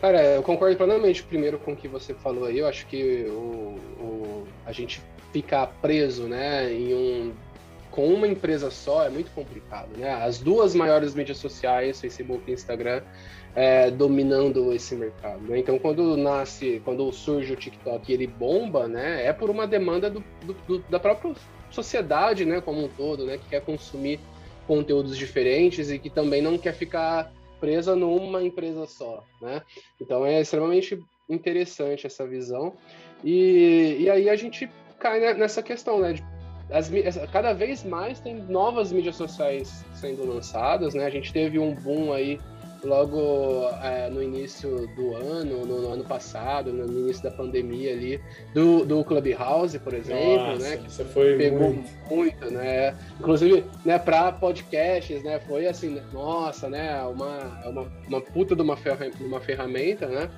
[0.00, 2.58] Cara, eu concordo plenamente primeiro com o que você falou aí.
[2.58, 7.32] Eu acho que o, o, a gente ficar preso né, em um,
[7.90, 9.88] com uma empresa só é muito complicado.
[9.96, 10.12] Né?
[10.12, 13.02] As duas maiores mídias sociais, Facebook e Instagram,
[13.54, 15.40] é, dominando esse mercado.
[15.48, 15.58] Né?
[15.58, 20.10] Então, quando nasce, quando surge o TikTok e ele bomba, né, é por uma demanda
[20.10, 21.34] do, do, do, da própria
[21.70, 24.20] sociedade né, como um todo, né, que quer consumir
[24.66, 29.62] conteúdos diferentes e que também não quer ficar presa numa empresa só, né?
[30.00, 32.74] Então é extremamente interessante essa visão.
[33.24, 36.14] E, e aí a gente cai nessa questão, né?
[36.70, 36.90] As,
[37.32, 41.04] cada vez mais tem novas mídias sociais sendo lançadas, né?
[41.06, 42.40] A gente teve um boom aí
[42.84, 48.20] logo é, no início do ano, no, no, ano passado, no início da pandemia ali,
[48.54, 50.76] do, do Clubhouse, por exemplo, Nossa, né?
[50.76, 52.96] Que isso foi pegou muito, muito né?
[53.18, 55.40] Inclusive, né, para podcasts, né?
[55.40, 57.02] Foi assim, nossa, né?
[57.02, 60.30] Uma, uma, uma puta de uma, ferra, uma ferramenta, né?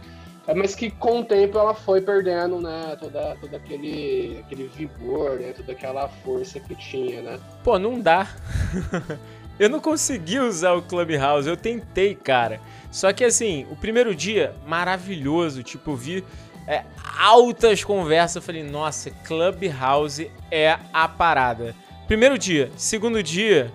[0.49, 5.39] É, mas que com o tempo ela foi perdendo, né, toda, todo aquele, aquele vigor,
[5.39, 7.39] né, toda aquela força que tinha, né?
[7.63, 8.27] Pô, não dá.
[9.59, 12.61] Eu não consegui usar o Clubhouse, eu tentei, cara.
[12.91, 15.63] Só que assim, o primeiro dia, maravilhoso.
[15.63, 16.25] Tipo, vi
[16.67, 16.85] é,
[17.19, 18.37] altas conversas.
[18.37, 21.75] Eu falei, nossa, Clubhouse é a parada.
[22.07, 22.71] Primeiro dia.
[22.77, 23.73] Segundo dia,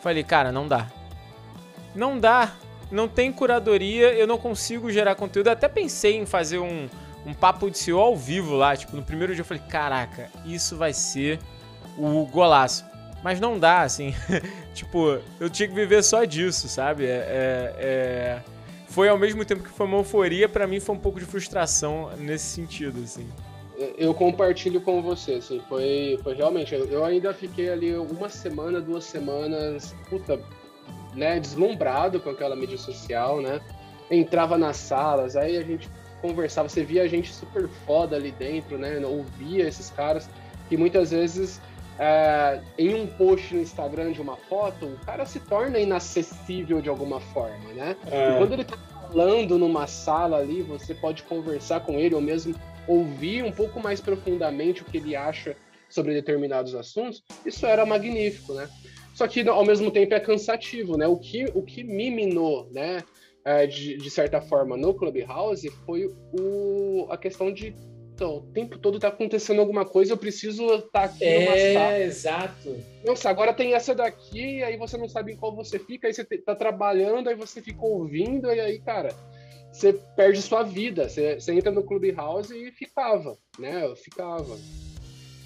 [0.00, 0.86] falei, cara, não dá.
[1.94, 2.52] Não dá.
[2.90, 5.48] Não tem curadoria, eu não consigo gerar conteúdo.
[5.48, 6.88] Eu até pensei em fazer um,
[7.26, 8.74] um papo de CEO ao vivo lá.
[8.74, 11.38] Tipo, no primeiro dia eu falei, caraca, isso vai ser
[11.98, 12.86] o golaço.
[13.22, 14.14] Mas não dá, assim.
[14.74, 17.04] tipo, eu tinha que viver só disso, sabe?
[17.06, 18.42] É, é, é...
[18.88, 22.10] Foi ao mesmo tempo que foi uma euforia, para mim foi um pouco de frustração
[22.16, 23.28] nesse sentido, assim.
[23.96, 26.74] Eu compartilho com você, assim, foi, foi realmente.
[26.74, 30.40] Eu ainda fiquei ali uma semana, duas semanas, puta,
[31.14, 33.60] né, deslumbrado com aquela mídia social, né?
[34.10, 35.88] Entrava nas salas, aí a gente
[36.20, 38.98] conversava, você via a gente super foda ali dentro, né?
[39.06, 40.28] Ouvia esses caras
[40.68, 41.60] que muitas vezes
[41.98, 46.88] é, em um post no Instagram de uma foto, o cara se torna inacessível de
[46.88, 47.96] alguma forma, né?
[48.10, 48.38] É.
[48.38, 52.54] Quando ele tá falando numa sala ali, você pode conversar com ele ou mesmo
[52.86, 55.56] ouvir um pouco mais profundamente o que ele acha
[55.88, 58.68] sobre determinados assuntos, isso era magnífico, né?
[59.14, 61.06] Só que ao mesmo tempo é cansativo, né?
[61.06, 63.02] O que, o que me minou, né?
[63.44, 66.06] É, de, de certa forma no Clubhouse foi
[66.38, 67.74] o, a questão de
[68.18, 71.56] então, o tempo todo tá acontecendo alguma coisa, eu preciso estar tá aqui é, numa
[71.56, 71.94] sala.
[71.94, 72.76] É, exato.
[73.06, 76.24] Nossa, agora tem essa daqui, aí você não sabe em qual você fica, aí você
[76.24, 79.14] tá trabalhando, aí você fica ouvindo, e aí, cara,
[79.72, 81.08] você perde sua vida.
[81.08, 83.84] Você, você entra no Clubhouse e ficava, né?
[83.84, 84.58] Eu ficava.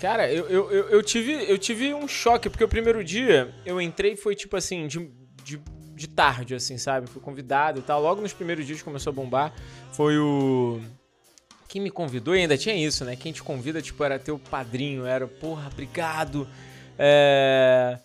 [0.01, 3.83] Cara, eu, eu, eu, eu, tive, eu tive um choque, porque o primeiro dia eu
[3.83, 5.11] entrei foi tipo assim, de,
[5.45, 5.61] de,
[5.95, 7.07] de tarde, assim, sabe?
[7.07, 8.01] Fui convidado e tal.
[8.01, 9.53] Logo nos primeiros dias começou a bombar.
[9.93, 10.81] Foi o
[11.73, 13.17] quem me convidou, e ainda tinha isso, né?
[13.17, 16.47] Quem te convida, tipo, era teu padrinho, era, porra, obrigado.
[16.99, 17.99] É...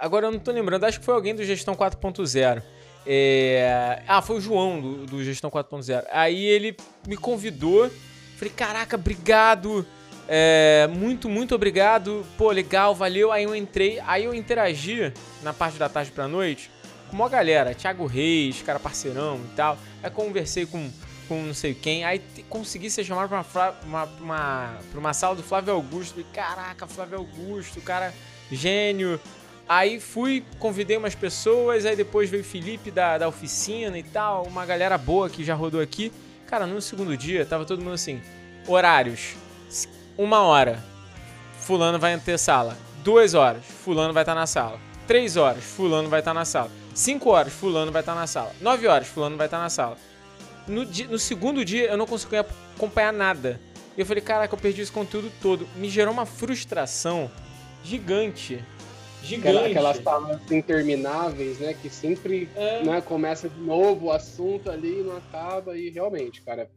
[0.00, 2.62] Agora eu não tô lembrando, acho que foi alguém do Gestão 4.0.
[3.06, 4.02] É...
[4.08, 6.06] Ah, foi o João do, do Gestão 4.0.
[6.10, 6.74] Aí ele
[7.06, 7.90] me convidou,
[8.38, 9.84] falei, caraca, obrigado.
[10.26, 10.88] É...
[10.90, 12.24] Muito, muito obrigado.
[12.38, 13.30] Pô, legal, valeu.
[13.30, 16.70] Aí eu entrei, aí eu interagi na parte da tarde pra noite
[17.10, 19.76] com uma galera, Thiago Reis, cara parceirão e tal.
[20.02, 20.90] Aí conversei com
[21.28, 22.04] com não sei quem.
[22.04, 26.20] Aí consegui ser chamado pra uma, uma, uma, pra uma sala do Flávio Augusto.
[26.20, 28.12] E caraca, Flávio Augusto, cara
[28.50, 29.20] gênio.
[29.68, 34.44] Aí fui, convidei umas pessoas, aí depois veio o Felipe da, da oficina e tal,
[34.44, 36.12] uma galera boa que já rodou aqui.
[36.46, 38.22] Cara, no segundo dia tava todo mundo assim:
[38.68, 39.34] horários,
[40.16, 40.82] uma hora,
[41.58, 42.78] Fulano vai ter sala.
[43.02, 44.78] Duas horas, Fulano vai estar tá na sala.
[45.06, 46.70] Três horas, Fulano vai estar tá na sala.
[46.94, 48.52] Cinco horas, Fulano vai estar tá na sala.
[48.60, 49.98] Nove horas, Fulano vai estar na sala.
[50.66, 53.60] No, dia, no segundo dia eu não consegui acompanhar nada.
[53.96, 55.66] E eu falei, caraca, eu perdi esse conteúdo todo.
[55.76, 57.30] Me gerou uma frustração
[57.82, 58.62] gigante.
[59.22, 59.70] Gigante.
[59.70, 61.74] Aquelas palavras intermináveis, né?
[61.80, 62.82] Que sempre é.
[62.84, 66.70] né, começa de novo o assunto ali, não acaba, e realmente, cara.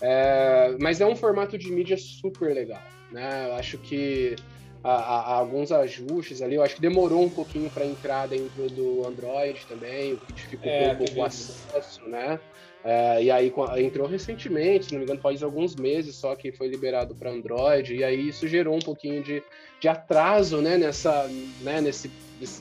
[0.00, 3.46] É, mas é um formato de mídia super legal, né?
[3.48, 4.34] Eu acho que
[4.82, 10.12] alguns ajustes ali, eu acho que demorou um pouquinho para entrar dentro do Android também,
[10.12, 12.38] o que dificultou é, um pouco o acesso, né?
[12.84, 16.68] É, e aí entrou recentemente, se não me engano, faz alguns meses só que foi
[16.68, 19.42] liberado para Android, e aí isso gerou um pouquinho de,
[19.80, 21.26] de atraso né, nessa,
[21.62, 22.10] né, nesse,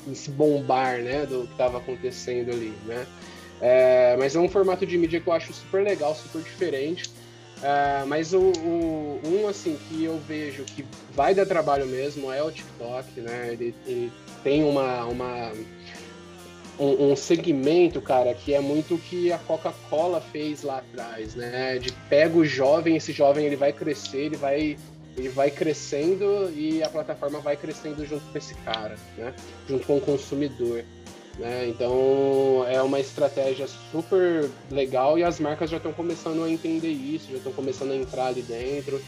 [0.08, 2.74] nesse bombar né, do que estava acontecendo ali.
[2.86, 3.06] Né?
[3.60, 7.12] É, mas é um formato de mídia que eu acho super legal, super diferente.
[7.62, 12.44] É, mas o, o, um assim que eu vejo que vai dar trabalho mesmo é
[12.44, 13.54] o TikTok, né?
[13.54, 14.12] Ele, ele
[14.44, 15.52] tem uma, uma
[16.80, 21.78] um, um, segmento, cara, que é muito o que a Coca-Cola fez lá atrás, né?
[21.78, 24.78] De pega o jovem, esse jovem ele vai crescer, ele vai
[25.16, 29.34] ele vai crescendo e a plataforma vai crescendo junto com esse cara, né?
[29.68, 30.84] Junto com o consumidor.
[31.38, 31.68] Né?
[31.68, 37.32] Então é uma estratégia super legal e as marcas já estão começando a entender isso,
[37.32, 39.02] já estão começando a entrar ali dentro.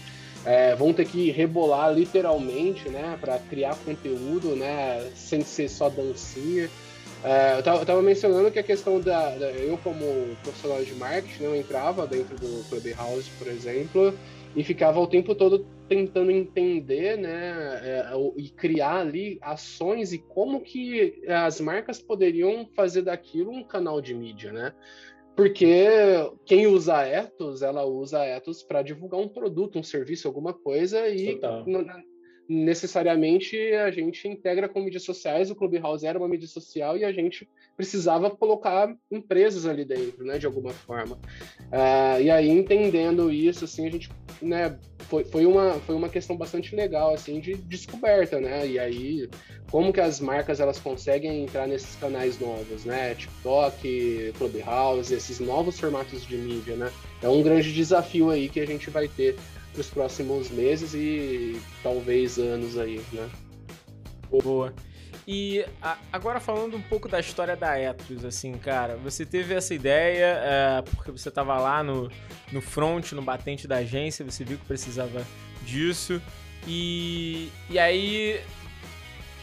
[0.43, 6.69] É, vão ter que rebolar literalmente, né, para criar conteúdo, né, sem ser só dancinha.
[7.23, 10.93] É, eu, tava, eu, tava, mencionando que a questão da, da, eu como profissional de
[10.95, 14.13] marketing, eu entrava dentro do Clubhouse, por exemplo,
[14.55, 20.61] e ficava o tempo todo tentando entender, né, é, e criar ali ações e como
[20.61, 24.73] que as marcas poderiam fazer daquilo um canal de mídia, né?
[25.35, 25.85] Porque
[26.45, 30.53] quem usa a Ethos, ela usa a Ethos para divulgar um produto, um serviço, alguma
[30.53, 31.37] coisa e
[32.47, 35.49] necessariamente a gente integra com mídias sociais.
[35.49, 40.37] O Clubhouse era uma mídia social e a gente precisava colocar empresas ali dentro, né,
[40.37, 41.15] de alguma forma.
[41.15, 44.09] Uh, e aí entendendo isso, assim, a gente,
[44.41, 44.77] né,
[45.09, 48.67] foi, foi, uma, foi uma questão bastante legal, assim, de descoberta, né?
[48.67, 49.29] E aí,
[49.69, 53.13] como que as marcas elas conseguem entrar nesses canais novos, né?
[53.15, 56.91] TikTok, Clubhouse, esses novos formatos de mídia, né?
[57.21, 59.35] É um grande desafio aí que a gente vai ter
[59.75, 63.29] para os próximos meses e talvez anos aí, né?
[64.29, 64.73] Boa.
[65.27, 69.73] E a, agora falando um pouco da história da Etos, assim, cara, você teve essa
[69.73, 72.09] ideia é, porque você estava lá no,
[72.51, 75.25] no front, no batente da agência, você viu que precisava
[75.63, 76.21] disso.
[76.67, 78.39] E, e aí,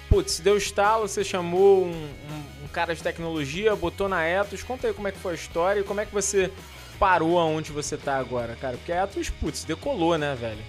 [0.09, 4.63] putz, deu estalo, você chamou um, um, um cara de tecnologia, botou na Etos.
[4.63, 6.51] Conta aí como é que foi a história e como é que você
[6.99, 8.77] parou aonde você tá agora, cara.
[8.77, 10.63] Porque a Etos, putz, decolou, né, velho?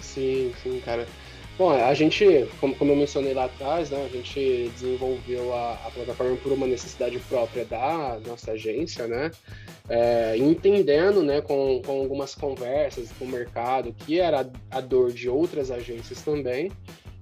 [0.00, 1.06] Sim, sim, cara.
[1.58, 5.90] Bom, a gente, como, como eu mencionei lá atrás, né, a gente desenvolveu a, a
[5.90, 9.30] plataforma por uma necessidade própria da nossa agência, né,
[9.88, 15.30] é, entendendo, né, com, com algumas conversas com o mercado, que era a dor de
[15.30, 16.70] outras agências também,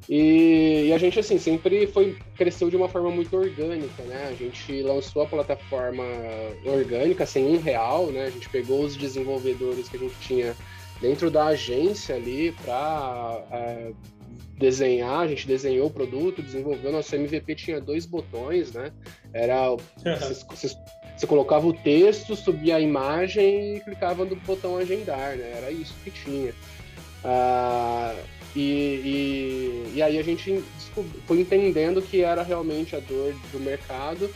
[0.08, 4.28] e, e, a gente, assim, sempre foi, cresceu de uma forma muito orgânica, né?
[4.28, 6.04] A gente lançou a plataforma
[6.64, 8.24] orgânica, sem um real, né?
[8.24, 10.54] A gente pegou os desenvolvedores que a gente tinha
[11.00, 13.92] dentro da agência ali para é,
[14.58, 18.92] desenhar, a gente desenhou o produto, desenvolveu, nosso MVP tinha dois botões, né?
[19.32, 19.74] Era
[20.50, 25.54] você, colocava o texto, subia a imagem e clicava no botão agendar, né?
[25.56, 26.54] Era isso que tinha.
[27.24, 28.14] Ah,
[28.54, 30.62] e, e, e, aí a gente
[31.26, 34.30] foi entendendo que era realmente a dor do mercado.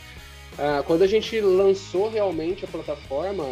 [0.57, 3.45] Ah, quando a gente lançou realmente a plataforma,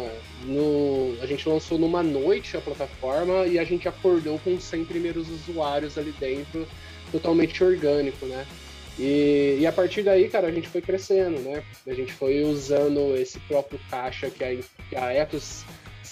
[0.44, 5.30] no, a gente lançou numa noite a plataforma e a gente acordou com 100 primeiros
[5.30, 6.68] usuários ali dentro,
[7.10, 8.46] totalmente orgânico, né?
[8.98, 11.62] E, e, a partir daí, cara, a gente foi crescendo, né?
[11.86, 14.56] A gente foi usando esse próprio caixa que a,
[14.90, 15.64] que a Ethos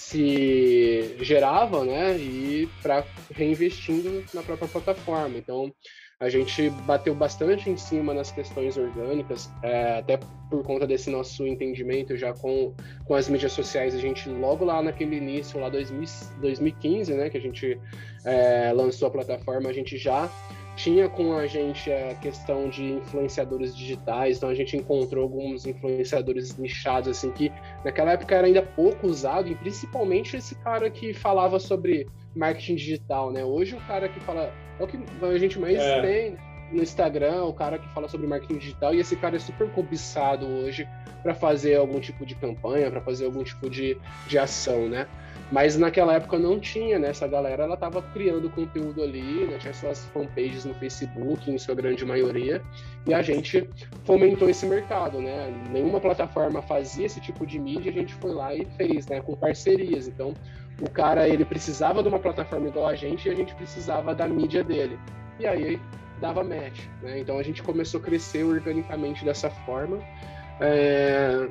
[0.07, 2.17] se gerava, né?
[2.17, 3.03] E para
[3.33, 5.37] reinvestindo na própria plataforma.
[5.37, 5.71] Então,
[6.19, 10.17] a gente bateu bastante em cima nas questões orgânicas, é, até
[10.49, 12.73] por conta desse nosso entendimento já com,
[13.05, 13.93] com as mídias sociais.
[13.93, 16.05] A gente, logo lá naquele início, lá 2000,
[16.39, 17.79] 2015, né, que a gente
[18.25, 20.31] é, lançou a plataforma, a gente já
[20.77, 26.55] tinha com a gente a questão de influenciadores digitais, então a gente encontrou alguns influenciadores
[26.55, 27.51] nichados, assim, que
[27.83, 33.31] naquela época era ainda pouco usado, e principalmente esse cara que falava sobre marketing digital,
[33.31, 33.43] né?
[33.43, 36.01] Hoje o cara que fala, é o que a gente mais é.
[36.01, 36.37] tem
[36.71, 40.45] no Instagram, o cara que fala sobre marketing digital, e esse cara é super cobiçado
[40.45, 40.87] hoje
[41.23, 43.97] para fazer algum tipo de campanha, para fazer algum tipo de,
[44.27, 45.07] de ação, né?
[45.51, 47.09] Mas naquela época não tinha, né?
[47.09, 49.57] Essa galera ela tava criando conteúdo ali, né?
[49.57, 52.61] tinha suas fanpages no Facebook, em sua grande maioria,
[53.05, 53.69] e a gente
[54.03, 55.53] fomentou esse mercado, né?
[55.71, 59.21] Nenhuma plataforma fazia esse tipo de mídia, a gente foi lá e fez, né?
[59.21, 60.07] Com parcerias.
[60.07, 60.33] Então,
[60.81, 64.27] o cara ele precisava de uma plataforma igual a gente e a gente precisava da
[64.27, 64.99] mídia dele.
[65.39, 65.79] E aí
[66.19, 67.19] dava match, né?
[67.19, 69.99] Então a gente começou a crescer organicamente dessa forma.
[70.59, 71.47] É...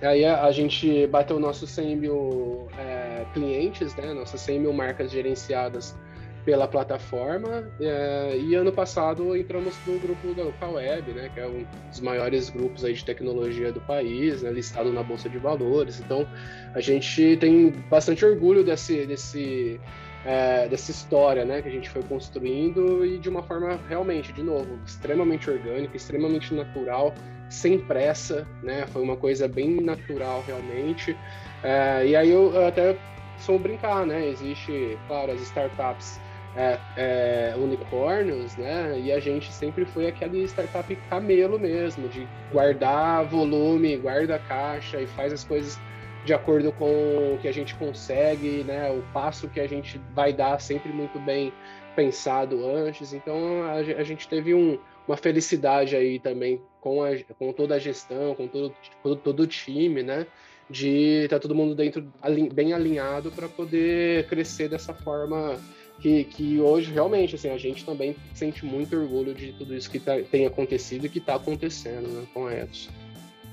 [0.00, 4.12] Aí a, gente bateu nossos 100 mil é, clientes, né?
[4.14, 5.96] Nossas 100 mil marcas gerenciadas
[6.44, 7.68] pela plataforma.
[7.80, 11.30] É, e ano passado entramos no grupo da Web, né?
[11.34, 15.28] Que é um dos maiores grupos aí de tecnologia do país, né, listado na Bolsa
[15.28, 16.00] de Valores.
[16.00, 16.26] Então
[16.74, 19.80] a gente tem bastante orgulho desse, desse
[20.24, 24.42] é, dessa história né, que a gente foi construindo e de uma forma realmente, de
[24.42, 27.14] novo, extremamente orgânica, extremamente natural,
[27.48, 28.86] sem pressa, né?
[28.88, 31.16] Foi uma coisa bem natural realmente.
[31.62, 32.96] É, e aí eu, eu até
[33.38, 34.28] sou brincar, né?
[34.28, 36.20] Existe, claro, as startups
[36.56, 38.98] é, é, unicórnios, né?
[38.98, 45.06] E a gente sempre foi aquele startup camelo mesmo, de guardar volume, guarda caixa e
[45.06, 45.78] faz as coisas
[46.24, 48.90] de acordo com o que a gente consegue, né?
[48.90, 51.52] O passo que a gente vai dar sempre muito bem
[51.94, 53.12] pensado antes.
[53.12, 54.78] Então a, a gente teve um,
[55.08, 59.46] uma felicidade aí também com, a, com toda a gestão, com todo, todo, todo o
[59.46, 60.26] time, né?
[60.70, 62.06] De estar tá todo mundo dentro
[62.52, 65.58] bem alinhado para poder crescer dessa forma
[65.98, 69.98] que, que hoje realmente assim a gente também sente muito orgulho de tudo isso que
[69.98, 72.88] tá, tem acontecido e que está acontecendo né, com a Ethos.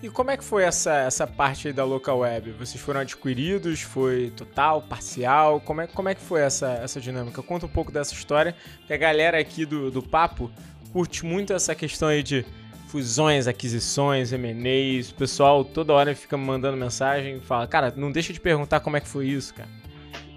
[0.03, 2.51] E como é que foi essa, essa parte aí da local web?
[2.51, 3.81] Vocês foram adquiridos?
[3.81, 5.59] Foi total, parcial?
[5.61, 7.41] Como é, como é que foi essa, essa dinâmica?
[7.41, 10.51] Conta um pouco dessa história, que a galera aqui do, do Papo
[10.95, 12.45] curte muito essa questão aí de
[12.87, 15.09] fusões, aquisições, M&As.
[15.09, 18.79] O pessoal toda hora fica me mandando mensagem e fala, cara, não deixa de perguntar
[18.79, 19.67] como é que foi isso, cara.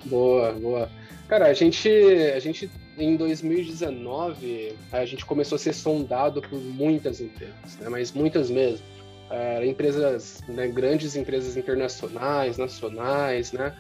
[0.06, 0.90] Boa, boa.
[1.28, 7.20] Cara, a gente, a gente em 2019, a gente começou a ser sondado por muitas
[7.20, 7.88] empresas, né?
[7.88, 8.84] mas muitas mesmo
[9.30, 13.72] uh, empresas, né, grandes empresas internacionais, nacionais, né,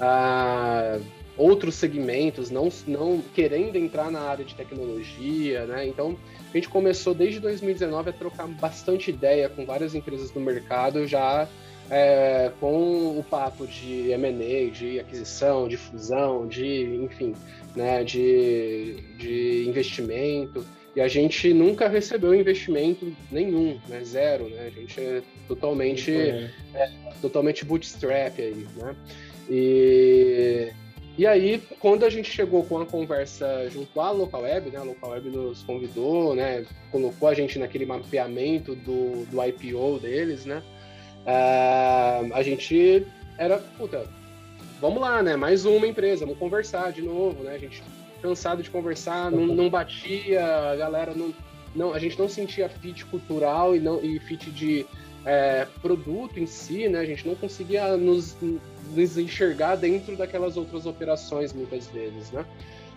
[0.00, 1.00] uh,
[1.36, 6.16] outros segmentos, não, não querendo entrar na área de tecnologia, né, então
[6.50, 11.48] a gente começou desde 2019 a trocar bastante ideia com várias empresas do mercado já
[11.90, 17.34] é, com o papo de M&A, de aquisição, de fusão, de, enfim,
[17.74, 20.64] né, de, de investimento.
[20.94, 24.02] E a gente nunca recebeu investimento nenhum, né?
[24.02, 24.68] Zero, né?
[24.74, 26.50] A gente é totalmente, é,
[27.20, 28.96] totalmente bootstrap aí, né?
[29.48, 30.72] E,
[31.18, 34.78] e aí, quando a gente chegou com a conversa junto à Local Web, né?
[34.78, 36.66] A Local Web nos convidou, né?
[36.92, 40.62] Colocou a gente naquele mapeamento do, do IPO deles, né?
[41.22, 43.06] Uh, a gente
[43.38, 44.06] era, puta,
[44.80, 45.36] vamos lá, né?
[45.36, 47.54] Mais uma empresa, vamos conversar de novo, né?
[47.54, 47.82] A gente
[48.20, 51.32] cansado de conversar, não, não batia, a galera não,
[51.74, 51.94] não.
[51.94, 54.84] A gente não sentia fit cultural e, não, e fit de
[55.26, 57.00] é, produto em si, né?
[57.00, 62.46] A gente não conseguia nos, nos enxergar dentro daquelas outras operações muitas vezes, né?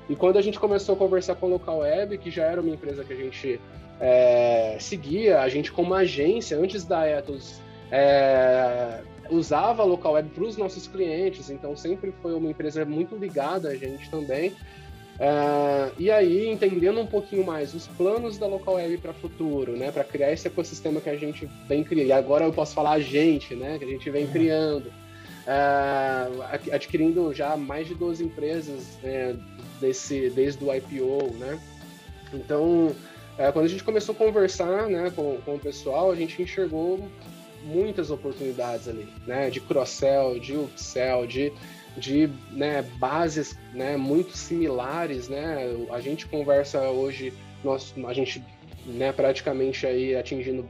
[0.07, 2.73] E quando a gente começou a conversar com o Local Web, que já era uma
[2.73, 3.59] empresa que a gente
[3.99, 7.59] é, seguia, a gente como agência, antes da Ethos,
[7.91, 9.01] é,
[9.31, 13.69] usava a Local Web para os nossos clientes, então sempre foi uma empresa muito ligada
[13.69, 14.53] a gente também.
[15.19, 19.75] Uh, e aí, entendendo um pouquinho mais os planos da Local Web para o futuro,
[19.75, 22.91] né, para criar esse ecossistema que a gente vem criando, e agora eu posso falar
[22.91, 24.31] a gente, né, que a gente vem uhum.
[24.31, 26.41] criando, uh,
[26.71, 29.35] adquirindo já mais de 12 empresas né,
[29.81, 31.59] desse, desde o IPO, né.
[32.33, 36.41] Então, uh, quando a gente começou a conversar né, com, com o pessoal, a gente
[36.41, 37.09] enxergou
[37.65, 41.51] muitas oportunidades ali, né, de cross-sell, de upsell, de
[41.97, 45.75] de né, bases né, muito similares, né?
[45.91, 47.33] A gente conversa hoje,
[47.63, 48.43] nós, a gente
[48.85, 50.67] né, praticamente aí atingindo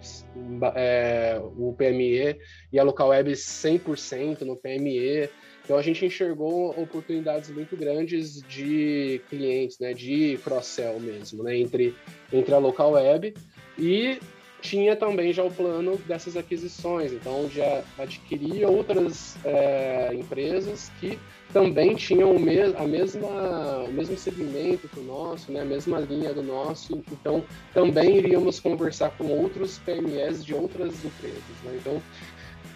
[0.75, 2.37] é, o PME
[2.71, 5.29] e a local web 100% no PME.
[5.63, 11.95] Então a gente enxergou oportunidades muito grandes de clientes, né, de cross-sell mesmo, né, entre,
[12.33, 13.33] entre a local web
[13.77, 14.19] e
[14.61, 21.17] tinha também já o plano dessas aquisições, então já adquiria outras é, empresas que
[21.51, 25.99] também tinham o, me a mesma, o mesmo segmento que o nosso, né, a mesma
[25.99, 27.43] linha do nosso, então
[27.73, 31.43] também iríamos conversar com outros PMEs de outras empresas.
[31.63, 31.79] Né?
[31.79, 32.01] Então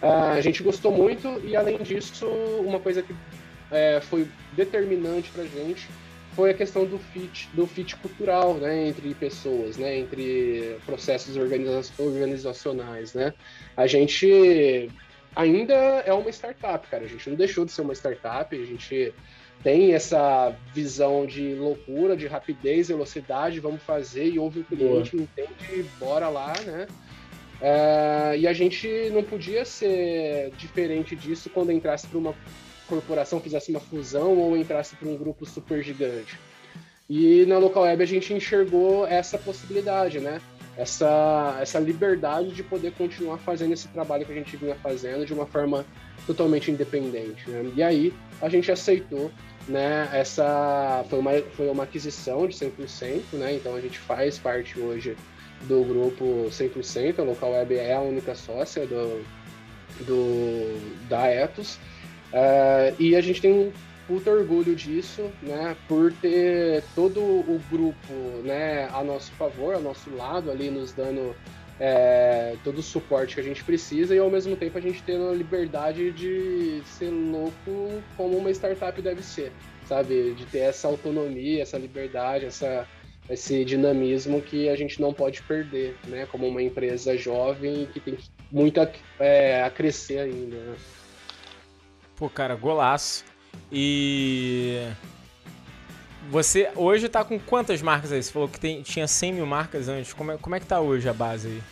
[0.02, 2.26] a gente gostou muito e além disso,
[2.60, 3.14] uma coisa que
[3.70, 5.88] é, foi determinante para a gente
[6.34, 11.92] foi a questão do fit, do fit cultural, né, entre pessoas, né, entre processos organiza
[11.98, 13.32] organizacionais, né.
[13.76, 14.90] A gente
[15.34, 17.04] ainda é uma startup, cara.
[17.04, 18.54] A gente não deixou de ser uma startup.
[18.54, 19.12] A gente
[19.62, 23.60] tem essa visão de loucura, de rapidez, velocidade.
[23.60, 25.22] Vamos fazer e ouve o cliente, Boa.
[25.22, 26.86] entende, bora lá, né.
[27.60, 32.34] Uh, e a gente não podia ser diferente disso quando entrasse para uma
[32.94, 36.38] corporação fizesse uma fusão ou entrasse para um grupo super gigante.
[37.08, 40.40] E na local web a gente enxergou essa possibilidade, né?
[40.76, 45.32] Essa, essa liberdade de poder continuar fazendo esse trabalho que a gente vinha fazendo de
[45.32, 45.84] uma forma
[46.26, 47.48] totalmente independente.
[47.48, 47.72] Né?
[47.76, 49.30] E aí a gente aceitou,
[49.68, 50.08] né?
[50.12, 53.54] Essa foi uma, foi uma aquisição de 100%, né?
[53.54, 55.16] Então a gente faz parte hoje
[55.62, 57.20] do grupo 100%.
[57.20, 59.24] A local web é a única sócia do,
[60.00, 61.78] do da Ethos.
[62.34, 63.72] Uh, e a gente tem um
[64.08, 68.12] puta orgulho disso, né, por ter todo o grupo,
[68.42, 71.34] né, a nosso favor, ao nosso lado ali, nos dando
[71.78, 75.28] é, todo o suporte que a gente precisa e ao mesmo tempo a gente tendo
[75.28, 79.52] a liberdade de ser louco como uma startup deve ser,
[79.86, 80.34] sabe?
[80.34, 82.86] De ter essa autonomia, essa liberdade, essa,
[83.30, 86.26] esse dinamismo que a gente não pode perder, né?
[86.30, 88.18] Como uma empresa jovem que tem
[88.52, 90.56] muito a, é, a crescer ainda.
[90.56, 90.76] Né?
[92.16, 93.24] Pô, cara, golaço.
[93.72, 94.88] E
[96.30, 98.22] você hoje tá com quantas marcas aí?
[98.22, 100.12] Você falou que tem, tinha 100 mil marcas antes.
[100.12, 101.62] Como é, como é que tá hoje a base aí?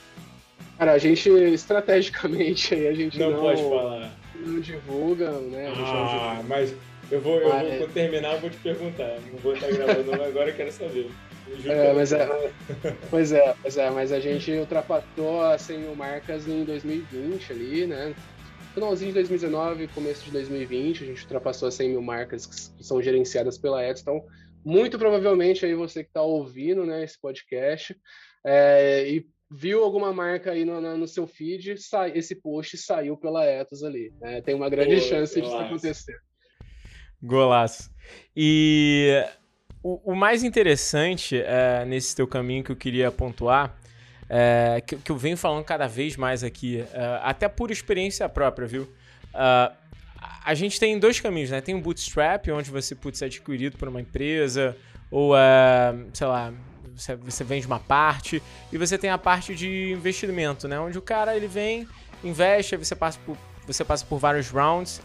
[0.78, 4.10] Cara, a gente, estrategicamente, aí a gente não, não pode falar.
[4.34, 5.72] Não divulga, né?
[5.76, 6.74] ah, mas
[7.10, 7.86] eu vou, eu ah, vou é.
[7.92, 9.18] terminar, eu vou te perguntar.
[9.30, 11.08] Não vou estar gravando agora, eu quero saber.
[11.66, 12.50] É, mas é,
[13.10, 17.86] pois é, pois é, mas a gente ultrapassou as 100 mil marcas em 2020 ali,
[17.86, 18.14] né?
[18.74, 23.02] Finalzinho de 2019, começo de 2020, a gente ultrapassou as 100 mil marcas que são
[23.02, 24.02] gerenciadas pela Etsy.
[24.02, 24.24] Então,
[24.64, 27.94] muito provavelmente aí você que está ouvindo né, esse podcast
[28.44, 33.44] é, e viu alguma marca aí no, no seu feed, sai, esse post saiu pela
[33.44, 34.10] Etos ali.
[34.20, 34.40] Né?
[34.40, 36.16] Tem uma grande Pô, chance disso acontecer.
[37.22, 37.90] Golaço.
[38.34, 39.22] E
[39.82, 43.78] o, o mais interessante é, nesse teu caminho que eu queria pontuar,
[44.34, 48.66] é, que, que, eu venho falando cada vez mais aqui, é, até por experiência própria,
[48.66, 48.84] viu?
[49.34, 49.76] Uh,
[50.42, 51.60] a gente tem dois caminhos, né?
[51.60, 54.74] Tem o bootstrap, onde você putz, é adquirido por uma empresa,
[55.10, 56.50] ou, uh, sei lá,
[56.96, 60.80] você, você vende uma parte, e você tem a parte de investimento, né?
[60.80, 61.86] Onde o cara ele vem,
[62.24, 65.02] investe, você passa por, você passa por vários rounds.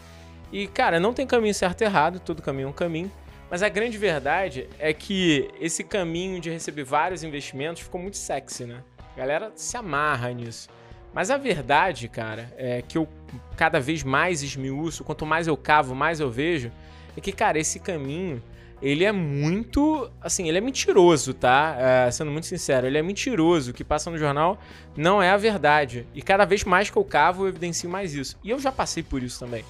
[0.50, 3.12] E, cara, não tem caminho certo e errado, todo caminho é um caminho.
[3.50, 8.64] Mas a grande verdade é que esse caminho de receber vários investimentos ficou muito sexy,
[8.64, 8.82] né?
[9.18, 10.68] Galera se amarra nisso.
[11.12, 13.08] Mas a verdade, cara, é que eu
[13.56, 16.70] cada vez mais esmiuço, quanto mais eu cavo, mais eu vejo,
[17.16, 18.40] é que, cara, esse caminho
[18.80, 20.08] ele é muito.
[20.20, 21.76] Assim, ele é mentiroso, tá?
[21.78, 23.72] É, sendo muito sincero, ele é mentiroso.
[23.72, 24.56] O que passa no jornal
[24.96, 26.06] não é a verdade.
[26.14, 28.38] E cada vez mais que eu cavo, eu evidencio mais isso.
[28.44, 29.64] E eu já passei por isso também.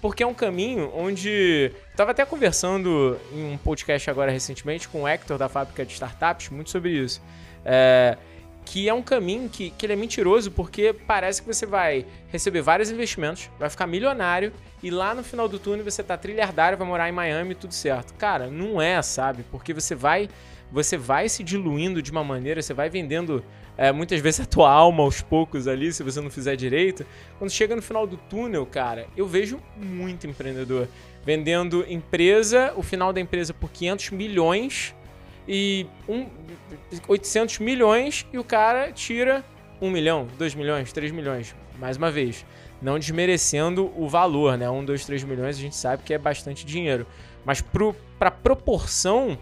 [0.00, 1.72] Porque é um caminho onde.
[1.90, 5.92] Eu tava até conversando em um podcast agora recentemente com o Hector da fábrica de
[5.92, 7.20] startups, muito sobre isso.
[7.66, 8.16] É,
[8.64, 12.62] que é um caminho que, que ele é mentiroso porque parece que você vai receber
[12.62, 14.52] vários investimentos, vai ficar milionário
[14.82, 18.14] e lá no final do túnel você tá trilhardário, vai morar em Miami, tudo certo.
[18.14, 19.44] Cara, não é, sabe?
[19.50, 20.28] Porque você vai
[20.72, 23.44] você vai se diluindo de uma maneira, você vai vendendo
[23.76, 27.06] é, muitas vezes a tua alma aos poucos ali, se você não fizer direito.
[27.38, 30.88] Quando chega no final do túnel, cara, eu vejo muito empreendedor
[31.24, 34.94] vendendo empresa, o final da empresa por 500 milhões
[35.46, 36.26] e um,
[37.06, 39.44] 800 milhões e o cara tira
[39.80, 41.54] 1 milhão, 2 milhões, 3 milhões.
[41.78, 42.46] Mais uma vez,
[42.80, 44.68] não desmerecendo o valor, né?
[44.68, 47.06] 1, 2, 3 milhões a gente sabe que é bastante dinheiro.
[47.44, 47.62] Mas
[48.18, 49.38] para proporção,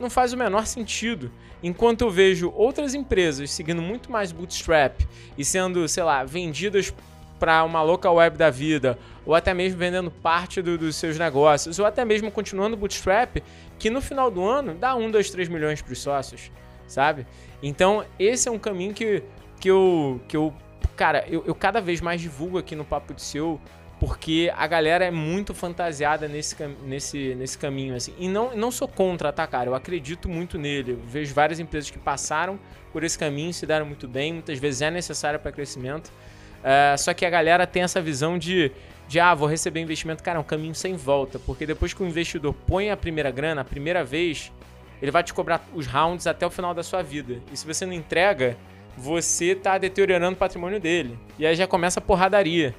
[0.00, 1.30] não faz o menor sentido.
[1.62, 5.00] Enquanto eu vejo outras empresas seguindo muito mais bootstrap
[5.36, 6.92] e sendo, sei lá, vendidas
[7.38, 11.78] para uma local web da vida, ou até mesmo vendendo parte do, dos seus negócios,
[11.78, 13.42] ou até mesmo continuando bootstrap,
[13.78, 16.50] que no final do ano dá 1, 2, 3 milhões para os sócios,
[16.86, 17.26] sabe?
[17.62, 19.22] Então, esse é um caminho que,
[19.60, 20.52] que, eu, que eu,
[20.96, 23.60] cara, eu, eu cada vez mais divulgo aqui no Papo de Seu,
[24.00, 28.14] porque a galera é muito fantasiada nesse, nesse, nesse caminho, assim.
[28.18, 29.68] E não, não sou contra, tá, cara?
[29.68, 30.92] Eu acredito muito nele.
[30.92, 32.60] Eu vejo várias empresas que passaram
[32.92, 36.12] por esse caminho, se deram muito bem, muitas vezes é necessário para crescimento.
[36.58, 38.72] Uh, só que a galera tem essa visão de,
[39.06, 40.22] de, ah, vou receber investimento.
[40.22, 43.60] Cara, é um caminho sem volta, porque depois que o investidor põe a primeira grana,
[43.60, 44.52] a primeira vez,
[45.00, 47.40] ele vai te cobrar os rounds até o final da sua vida.
[47.52, 48.56] E se você não entrega,
[48.96, 51.18] você tá deteriorando o patrimônio dele.
[51.38, 52.74] E aí já começa a porradaria.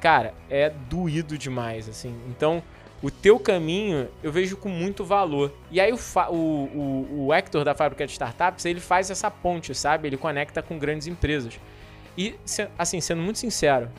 [0.00, 2.14] Cara, é doído demais, assim.
[2.28, 2.62] Então,
[3.02, 5.52] o teu caminho eu vejo com muito valor.
[5.70, 5.98] E aí o,
[6.30, 10.08] o, o, o Hector da fábrica de startups, ele faz essa ponte, sabe?
[10.08, 11.58] Ele conecta com grandes empresas.
[12.16, 12.34] E,
[12.78, 13.90] assim, sendo muito sincero,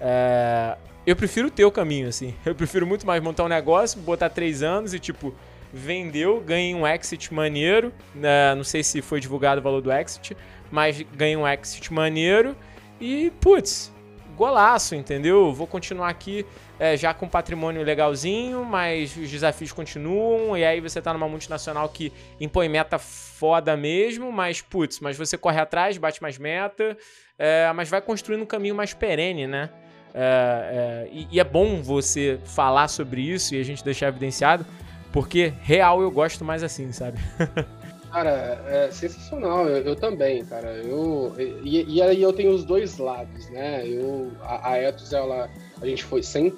[0.00, 2.34] é, eu prefiro o teu caminho, assim.
[2.44, 5.34] Eu prefiro muito mais montar um negócio, botar três anos e, tipo,
[5.72, 7.92] vendeu, ganhei um exit maneiro.
[8.14, 8.54] Né?
[8.54, 10.36] Não sei se foi divulgado o valor do exit,
[10.70, 12.56] mas ganhei um exit maneiro.
[13.00, 13.92] E, putz,
[14.34, 15.52] golaço, entendeu?
[15.52, 16.44] Vou continuar aqui
[16.78, 20.56] é, já com patrimônio legalzinho, mas os desafios continuam.
[20.56, 25.36] E aí você tá numa multinacional que impõe meta foda mesmo, mas putz, mas você
[25.36, 26.96] corre atrás, bate mais meta,
[27.38, 29.70] é, mas vai construindo um caminho mais perene, né?
[30.14, 34.64] É, é e, e é bom você falar sobre isso e a gente deixar evidenciado,
[35.12, 37.18] porque real eu gosto mais assim, sabe?
[38.14, 39.66] Cara, é sensacional.
[39.66, 40.68] Eu, eu também, cara.
[40.68, 43.84] Eu, e, aí eu tenho os dois lados, né?
[43.84, 45.50] Eu, a, a Ethos, ela,
[45.82, 46.54] a gente foi 100%,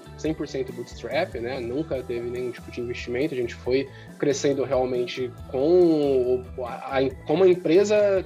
[0.46, 1.58] 100 bootstrap, né?
[1.58, 3.32] Nunca teve nenhum tipo de investimento.
[3.32, 8.22] A gente foi crescendo realmente com a, a empresa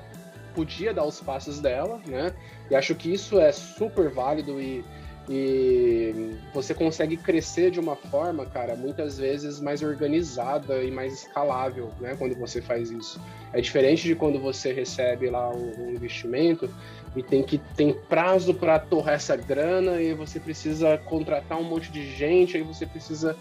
[0.55, 2.32] podia dar os passos dela, né?
[2.70, 4.84] E acho que isso é super válido e,
[5.33, 11.93] e você consegue crescer de uma forma, cara, muitas vezes mais organizada e mais escalável,
[12.01, 12.16] né?
[12.18, 13.20] Quando você faz isso.
[13.53, 16.68] É diferente de quando você recebe lá um, investimento
[17.14, 21.93] e tem que tem prazo para torrar essa grana e você precisa contratar um monte
[21.93, 23.37] de gente, aí você precisa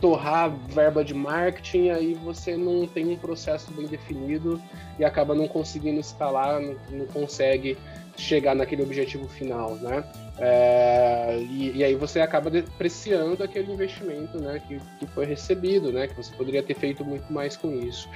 [0.00, 4.62] torrar verba de marketing, aí você não tem um processo bem definido
[4.96, 7.76] e acaba não conseguindo escalar, não, não consegue
[8.16, 10.04] chegar naquele objetivo final, né?
[10.38, 16.08] É, e, e, aí você acaba depreciando aquele investimento, né, que, que foi recebido, né,
[16.08, 18.08] que você poderia ter feito muito mais com isso.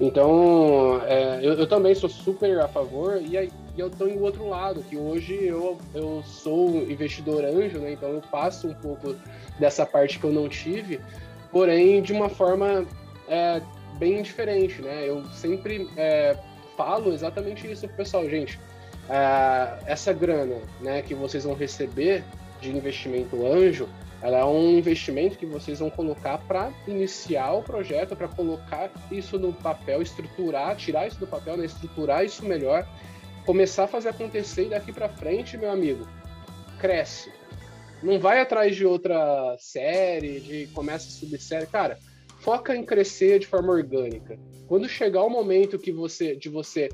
[0.00, 4.48] Então, é, eu, eu, também sou super a favor e, aí, eu estou em outro
[4.48, 9.14] lado, que hoje eu, eu sou investidor anjo, né, então eu passo um pouco
[9.58, 11.00] dessa parte que eu não tive,
[11.52, 12.84] porém de uma forma
[13.28, 13.62] é,
[13.98, 15.08] bem diferente, né?
[15.08, 16.36] Eu sempre é,
[16.76, 18.58] falo exatamente isso pro pessoal, gente
[19.10, 22.24] uh, essa grana né, que vocês vão receber
[22.60, 23.88] de investimento anjo,
[24.22, 29.38] ela é um investimento que vocês vão colocar para iniciar o projeto, para colocar isso
[29.38, 32.86] no papel, estruturar, tirar isso do papel, né, estruturar isso melhor,
[33.44, 36.06] começar a fazer acontecer e daqui para frente, meu amigo,
[36.78, 37.32] cresce.
[38.02, 41.98] Não vai atrás de outra série, de começa a subir série, cara.
[42.40, 44.38] Foca em crescer de forma orgânica.
[44.66, 46.88] Quando chegar o momento que você de você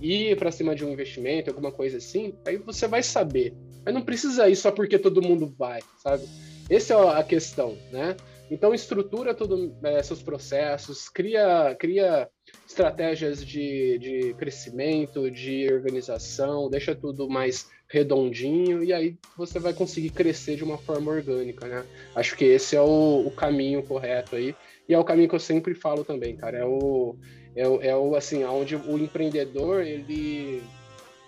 [0.00, 3.54] ir para cima de um investimento, alguma coisa assim, aí você vai saber.
[3.84, 6.24] Mas não precisa ir só porque todo mundo vai, sabe?
[6.68, 8.16] Essa é a questão, né?
[8.50, 12.28] Então estrutura todos é, seus processos, cria, cria
[12.66, 20.10] estratégias de, de crescimento, de organização, deixa tudo mais redondinho e aí você vai conseguir
[20.10, 21.84] crescer de uma forma orgânica, né?
[22.14, 24.54] Acho que esse é o, o caminho correto aí
[24.88, 26.58] e é o caminho que eu sempre falo também, cara.
[26.58, 27.16] É o,
[27.58, 30.62] é, é o assim, onde o empreendedor ele,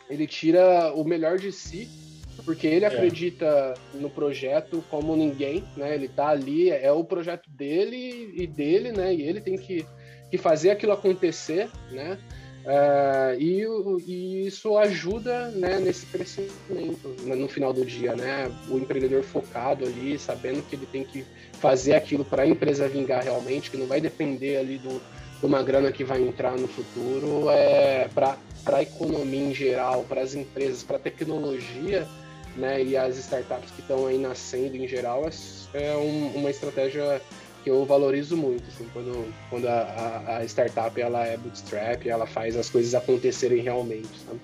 [0.08, 1.88] ele tira o melhor de si,
[2.44, 2.88] porque ele é.
[2.88, 5.94] acredita no projeto como ninguém, né?
[5.94, 9.12] Ele tá ali, é o projeto dele e dele, né?
[9.12, 9.84] E ele tem que,
[10.30, 12.16] que fazer aquilo acontecer, né?
[12.60, 13.64] Uh, e,
[14.06, 18.52] e, isso ajuda né, nesse crescimento né, no final do dia, né?
[18.68, 21.24] O empreendedor focado ali, sabendo que ele tem que
[21.54, 25.00] fazer aquilo para a empresa vingar realmente, que não vai depender ali do,
[25.42, 28.36] uma grana que vai entrar no futuro é para
[28.66, 32.06] a economia em geral, para as empresas, para a tecnologia,
[32.56, 35.24] né, e as startups que estão aí nascendo em geral,
[35.72, 37.20] é, é um, uma estratégia
[37.62, 42.26] que eu valorizo muito, assim, quando, quando a, a, a, startup ela é bootstrap, ela
[42.26, 44.40] faz as coisas acontecerem realmente, sabe?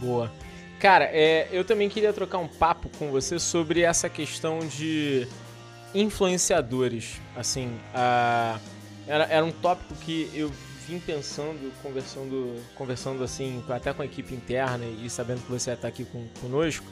[0.00, 0.32] Boa.
[0.78, 5.26] Cara, é, eu também queria trocar um papo com você sobre essa questão de
[5.94, 8.58] influenciadores, assim, a
[9.06, 10.50] era, era um tópico que eu
[10.86, 15.88] vim pensando, conversando, conversando assim, até com a equipe interna e sabendo que você está
[15.88, 16.86] aqui com, conosco,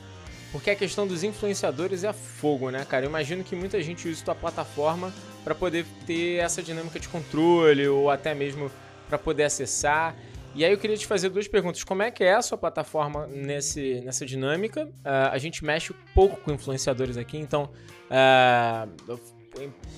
[0.50, 3.06] porque a questão dos influenciadores é fogo, né, cara?
[3.06, 7.88] Eu imagino que muita gente usa tua plataforma para poder ter essa dinâmica de controle
[7.88, 8.70] ou até mesmo
[9.08, 10.14] para poder acessar.
[10.54, 11.82] E aí eu queria te fazer duas perguntas.
[11.82, 14.84] Como é que é a sua plataforma nesse, nessa dinâmica?
[14.84, 17.70] Uh, a gente mexe pouco com influenciadores aqui, então
[18.10, 19.18] uh,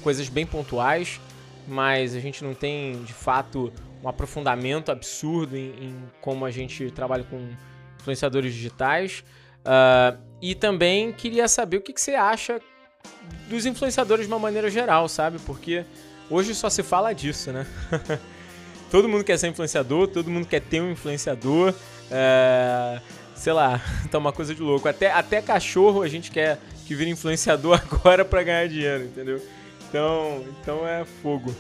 [0.03, 1.21] coisas bem pontuais
[1.67, 6.91] mas a gente não tem de fato um aprofundamento absurdo em, em como a gente
[6.91, 7.49] trabalha com
[7.99, 9.25] influenciadores digitais.
[9.61, 12.61] Uh, e também queria saber o que, que, você acha
[13.49, 15.39] dos influenciadores de uma maneira geral, sabe?
[15.41, 15.85] Porque
[16.29, 17.67] hoje só se fala disso, né?
[18.91, 21.73] todo mundo quer ser influenciador, todo mundo quer ter um influenciador.
[21.73, 23.01] Uh,
[23.35, 24.87] sei lá, tá uma coisa de louco.
[24.87, 29.41] Até, até cachorro a gente quer que vire influenciador agora para ganhar dinheiro, entendeu?
[29.95, 31.55] Então, então é fogo.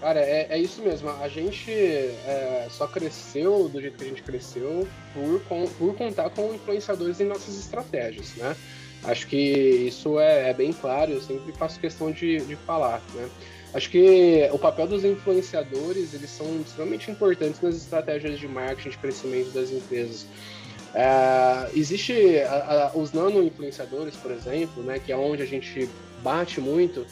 [0.00, 1.10] Cara, é, é isso mesmo.
[1.10, 6.30] A gente é, só cresceu do jeito que a gente cresceu por, com, por contar
[6.30, 8.54] com influenciadores em nossas estratégias, né?
[9.02, 13.28] Acho que isso é, é bem claro, eu sempre faço questão de, de falar, né?
[13.74, 18.98] Acho que o papel dos influenciadores, eles são extremamente importantes nas estratégias de marketing, de
[18.98, 20.26] crescimento das empresas.
[20.94, 25.88] É, existe a, a, os nano-influenciadores, por exemplo, né, que é onde a gente
[26.22, 27.04] bate muito,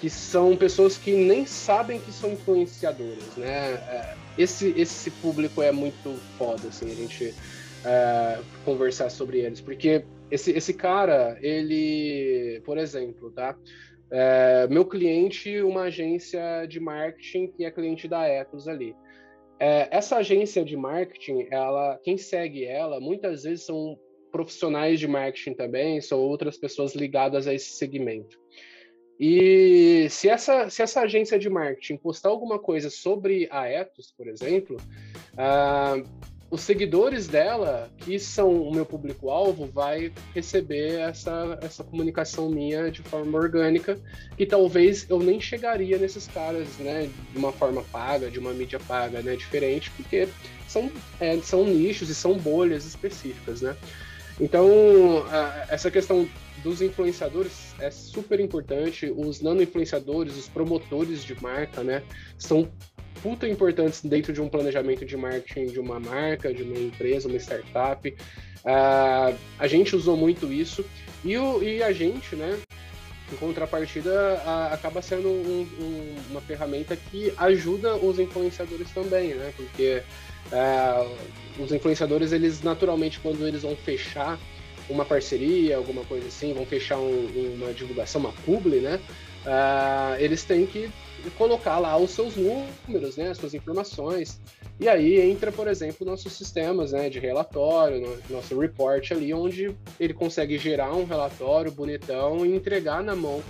[0.00, 3.74] que são pessoas que nem sabem que são influenciadores, né?
[3.74, 7.34] É, esse, esse público é muito foda, assim, a gente
[7.84, 13.56] é, conversar sobre eles, porque esse, esse cara, ele, por exemplo, tá?
[14.10, 18.94] É, meu cliente, uma agência de marketing que é cliente da Ethos ali.
[19.60, 23.98] É, essa agência de marketing, ela, quem segue ela, muitas vezes são
[24.30, 28.38] profissionais de marketing também, são outras pessoas ligadas a esse segmento.
[29.18, 34.28] E se essa, se essa agência de marketing postar alguma coisa sobre a Ethos, por
[34.28, 34.76] exemplo,
[35.34, 36.08] uh,
[36.50, 43.02] os seguidores dela, que são o meu público-alvo, vai receber essa, essa comunicação minha de
[43.02, 43.98] forma orgânica,
[44.36, 48.80] que talvez eu nem chegaria nesses caras, né, de uma forma paga, de uma mídia
[48.80, 50.26] paga, né, diferente, porque
[50.66, 50.90] são,
[51.20, 53.76] é, são nichos e são bolhas específicas, né.
[54.40, 55.24] Então,
[55.68, 56.28] essa questão
[56.62, 59.12] dos influenciadores é super importante.
[59.16, 62.02] Os nano-influenciadores, os promotores de marca, né,
[62.36, 62.68] são
[63.22, 67.36] puta importantes dentro de um planejamento de marketing de uma marca, de uma empresa, uma
[67.38, 68.08] startup.
[68.58, 70.84] Uh, a gente usou muito isso
[71.24, 72.58] e, o, e a gente, né,
[73.32, 79.52] em contrapartida, a, acaba sendo um, um, uma ferramenta que ajuda os influenciadores também, né?
[79.56, 80.02] Porque
[80.52, 84.38] uh, os influenciadores, eles naturalmente, quando eles vão fechar
[84.88, 89.00] uma parceria, alguma coisa assim, vão fechar um, uma divulgação, uma publi, né?
[89.44, 90.90] Uh, eles têm que
[91.36, 94.40] colocar lá os seus números, né, as suas informações.
[94.80, 100.14] E aí entra, por exemplo, nossos sistemas né, de relatório, nosso report ali, onde ele
[100.14, 103.42] consegue gerar um relatório bonitão e entregar na mão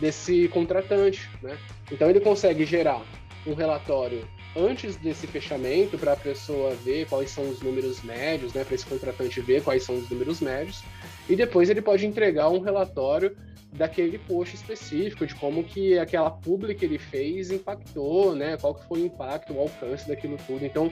[0.00, 1.28] desse contratante.
[1.42, 1.58] Né?
[1.90, 3.02] Então ele consegue gerar
[3.46, 4.26] um relatório
[4.56, 8.86] antes desse fechamento para a pessoa ver quais são os números médios, né, para esse
[8.86, 10.82] contratante ver quais são os números médios,
[11.28, 13.36] e depois ele pode entregar um relatório
[13.72, 18.56] daquele post específico, de como que aquela publi que ele fez impactou, né?
[18.56, 20.64] Qual que foi o impacto, o alcance daquilo tudo.
[20.64, 20.90] Então,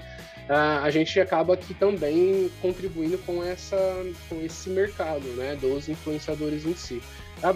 [0.48, 3.76] a gente acaba aqui também contribuindo com, essa,
[4.28, 5.56] com esse mercado, né?
[5.56, 7.02] Dos influenciadores em si.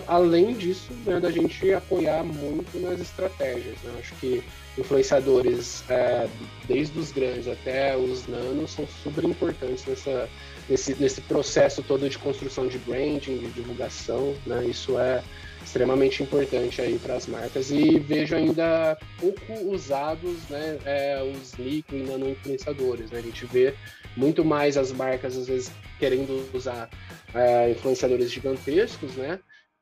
[0.06, 3.76] Além disso, né, da gente apoiar muito nas estratégias.
[3.82, 3.94] Né?
[3.98, 4.42] Acho que
[4.78, 6.28] influenciadores, é,
[6.66, 10.28] desde os grandes até os nanos, são super importantes nessa,
[10.68, 14.64] nesse, nesse processo todo de construção de branding, de divulgação, né?
[14.66, 15.22] Isso é
[15.62, 21.96] extremamente importante aí para as marcas e vejo ainda pouco usados, né, é, os micro
[21.96, 23.18] e nano influenciadores, né?
[23.18, 23.74] A gente vê
[24.16, 26.88] muito mais as marcas às vezes querendo usar
[27.34, 29.38] é, influenciadores gigantescos, né?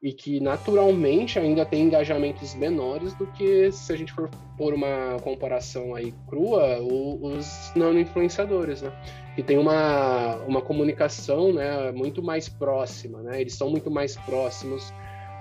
[0.06, 5.16] E que naturalmente ainda tem engajamentos menores do que se a gente for por uma
[5.20, 8.92] comparação aí crua, os nano influenciadores, né?
[9.34, 13.40] Que tem uma, uma comunicação né, muito mais próxima, né?
[13.40, 14.94] Eles são muito mais próximos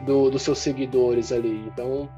[0.03, 1.63] do, dos seus seguidores ali.
[1.68, 2.09] Então,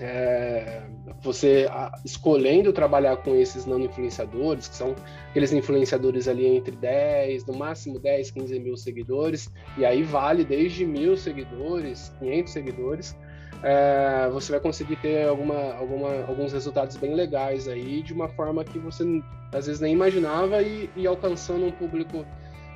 [0.00, 0.82] é,
[1.22, 1.66] você
[2.04, 4.94] escolhendo trabalhar com esses nano influenciadores, que são
[5.30, 10.84] aqueles influenciadores ali entre 10, no máximo 10, 15 mil seguidores, e aí vale desde
[10.84, 13.16] mil seguidores, 500 seguidores,
[13.62, 18.64] é, você vai conseguir ter alguma, alguma, alguns resultados bem legais aí, de uma forma
[18.64, 19.04] que você
[19.52, 22.26] às vezes nem imaginava e, e alcançando um público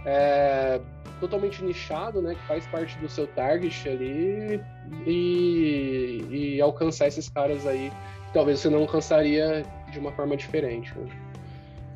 [0.07, 0.81] é,
[1.19, 4.61] totalmente nichado, né, que faz parte do seu target ali
[5.07, 7.91] e, e alcançar esses caras aí
[8.27, 10.93] que talvez você não alcançaria de uma forma diferente.
[10.97, 11.09] Né?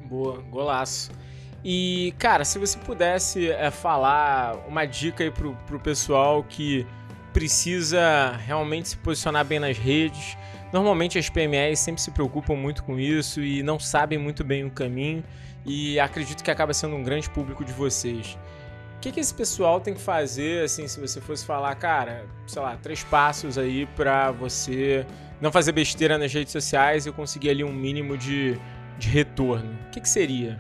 [0.05, 1.11] Boa, golaço.
[1.65, 6.87] E, cara, se você pudesse é, falar uma dica aí pro, pro pessoal que
[7.33, 10.37] precisa realmente se posicionar bem nas redes.
[10.73, 14.71] Normalmente as PMEs sempre se preocupam muito com isso e não sabem muito bem o
[14.71, 15.25] caminho
[15.65, 18.39] e acredito que acaba sendo um grande público de vocês.
[19.03, 22.77] Que, que esse pessoal tem que fazer, assim, se você fosse falar, cara, sei lá,
[22.77, 25.05] três passos aí para você
[25.41, 28.57] não fazer besteira nas redes sociais e conseguir ali um mínimo de,
[28.97, 29.77] de retorno?
[29.89, 30.57] O que, que seria?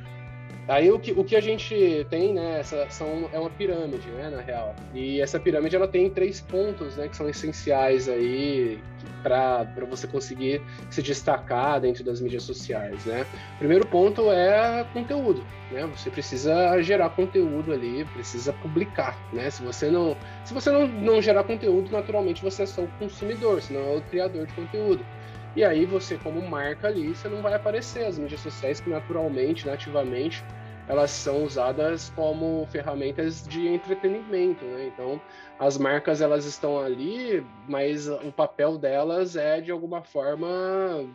[0.72, 4.30] Aí o que, o que a gente tem, né, essa são, é uma pirâmide, né,
[4.30, 4.74] na real.
[4.94, 8.82] E essa pirâmide ela tem três pontos, né, que são essenciais aí
[9.22, 13.26] para você conseguir se destacar dentro das mídias sociais, né.
[13.58, 15.86] Primeiro ponto é conteúdo, né.
[15.88, 19.50] Você precisa gerar conteúdo ali, precisa publicar, né.
[19.50, 23.60] Se você não, se você não, não gerar conteúdo, naturalmente você é só o consumidor,
[23.60, 25.04] senão é o criador de conteúdo.
[25.54, 28.06] E aí você, como marca ali, você não vai aparecer.
[28.06, 30.42] As mídias sociais que naturalmente, nativamente,
[30.86, 34.86] elas são usadas como ferramentas de entretenimento, né?
[34.86, 35.20] Então,
[35.58, 40.48] as marcas elas estão ali, mas o papel delas é de alguma forma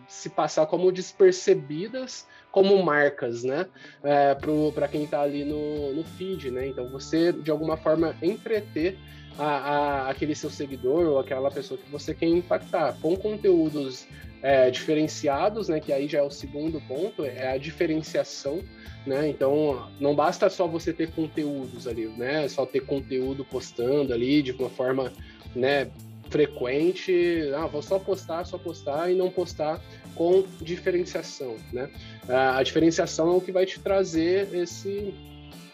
[0.07, 3.67] se passar como despercebidas como marcas, né?
[4.03, 4.35] É,
[4.73, 6.67] para quem está ali no, no feed, né?
[6.67, 8.97] Então, você de alguma forma entreter
[9.37, 14.07] a, a, aquele seu seguidor ou aquela pessoa que você quer impactar com conteúdos
[14.41, 15.79] é, diferenciados, né?
[15.79, 18.61] Que aí já é o segundo ponto, é a diferenciação,
[19.07, 19.29] né?
[19.29, 22.47] Então não basta só você ter conteúdos ali, né?
[22.47, 25.11] Só ter conteúdo postando ali de uma forma,
[25.55, 25.89] né?
[26.29, 29.81] frequente, ah, vou só postar, só postar e não postar
[30.13, 31.89] com diferenciação, né?
[32.27, 35.13] A diferenciação é o que vai te trazer esse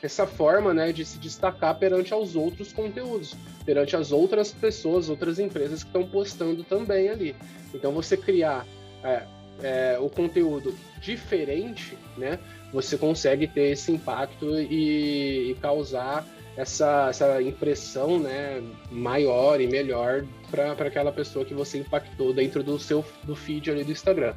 [0.03, 5.39] essa forma, né, de se destacar perante aos outros conteúdos, perante as outras pessoas, outras
[5.39, 7.33] empresas que estão postando também ali.
[7.73, 8.67] Então você criar
[9.01, 9.23] é,
[9.61, 12.37] é, o conteúdo diferente, né,
[12.73, 16.25] você consegue ter esse impacto e, e causar
[16.57, 18.61] essa, essa impressão né,
[18.91, 23.83] maior e melhor para aquela pessoa que você impactou dentro do seu do feed ali
[23.83, 24.33] do Instagram.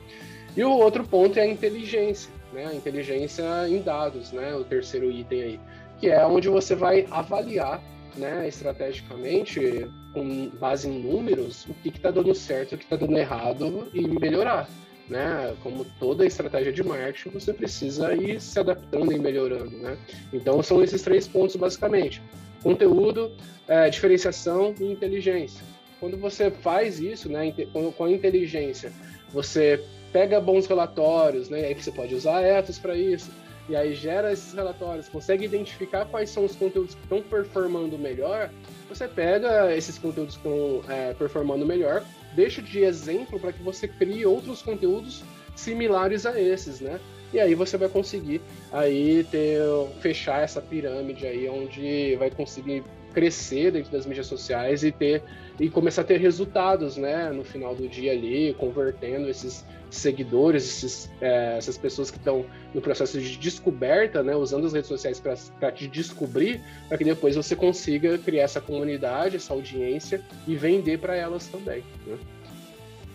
[0.56, 2.66] E o outro ponto é a inteligência, né?
[2.66, 4.54] A inteligência em dados, né?
[4.54, 5.60] O terceiro item aí,
[6.00, 7.82] que é onde você vai avaliar,
[8.16, 13.18] né, estrategicamente, com base em números, o que está dando certo, o que está dando
[13.18, 14.66] errado e melhorar
[15.08, 15.54] né?
[15.62, 19.96] Como toda estratégia de marketing, você precisa ir se adaptando e melhorando, né?
[20.32, 22.22] Então são esses três pontos basicamente:
[22.62, 23.32] conteúdo,
[23.68, 25.64] é, diferenciação e inteligência.
[25.98, 27.54] Quando você faz isso, né,
[27.96, 28.92] com a inteligência,
[29.32, 29.82] você
[30.12, 31.66] pega bons relatórios, né?
[31.66, 33.30] Aí você pode usar ethos para isso.
[33.68, 38.48] E aí gera esses relatórios, consegue identificar quais são os conteúdos que estão performando melhor.
[38.88, 42.04] Você pega esses conteúdos que estão é, performando melhor,
[42.36, 45.24] deixa de exemplo para que você crie outros conteúdos
[45.56, 47.00] similares a esses, né?
[47.32, 49.58] E aí você vai conseguir aí ter
[50.00, 55.22] fechar essa pirâmide aí onde vai conseguir crescer dentro das mídias sociais e ter
[55.58, 61.10] e começar a ter resultados, né, no final do dia ali, convertendo esses seguidores, esses,
[61.20, 62.44] é, essas pessoas que estão
[62.74, 67.36] no processo de descoberta, né, usando as redes sociais para te descobrir, para que depois
[67.36, 71.82] você consiga criar essa comunidade, essa audiência e vender para elas também.
[72.06, 72.18] Né?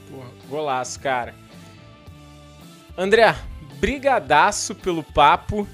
[0.10, 1.36] Porra, golaço, cara.
[2.98, 3.36] André,
[3.80, 5.68] brigadaço pelo papo.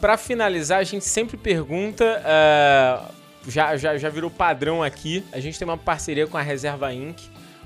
[0.00, 3.14] Para finalizar, a gente sempre pergunta, uh,
[3.48, 7.22] já, já, já virou padrão aqui, a gente tem uma parceria com a Reserva Inc.,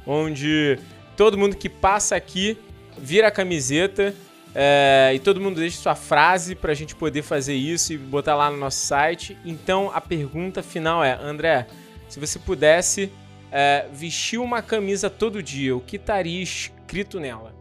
[0.07, 0.79] onde
[1.17, 2.59] todo mundo que passa aqui
[2.97, 4.15] vira a camiseta
[4.55, 8.35] é, e todo mundo deixa sua frase para a gente poder fazer isso e botar
[8.35, 9.37] lá no nosso site.
[9.45, 11.67] Então a pergunta final é: André,
[12.09, 13.13] se você pudesse
[13.53, 17.58] é, vestir uma camisa todo dia, o que estaria escrito nela?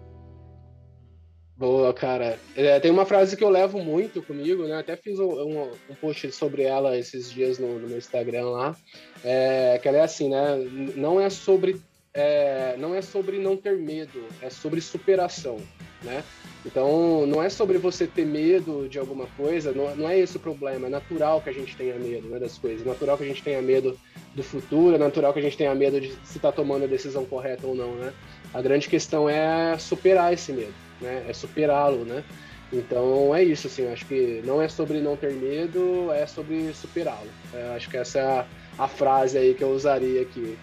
[1.58, 2.38] Boa, cara.
[2.56, 4.78] É, tem uma frase que eu levo muito comigo, né?
[4.78, 8.76] Até fiz um, um, um post sobre ela esses dias no, no meu Instagram lá.
[9.24, 10.56] É, que ela é assim, né?
[10.96, 11.82] Não é sobre
[12.14, 15.58] é, não é sobre não ter medo, é sobre superação,
[16.04, 16.24] né?
[16.66, 20.40] Então, não é sobre você ter medo de alguma coisa, não, não é esse o
[20.40, 20.88] problema.
[20.88, 23.44] É natural que a gente tenha medo né, das coisas, é natural que a gente
[23.44, 23.98] tenha medo
[24.36, 27.24] do futuro, é natural que a gente tenha medo de se está tomando a decisão
[27.26, 28.12] correta ou não, né?
[28.54, 31.26] A grande questão é superar esse medo, né?
[31.28, 32.24] É superá-lo, né?
[32.72, 37.30] Então é isso, assim, acho que não é sobre não ter medo, é sobre superá-lo.
[37.54, 38.46] É, acho que essa é a,
[38.78, 40.58] a frase aí que eu usaria aqui.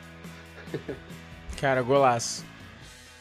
[1.59, 2.45] Cara, golaço.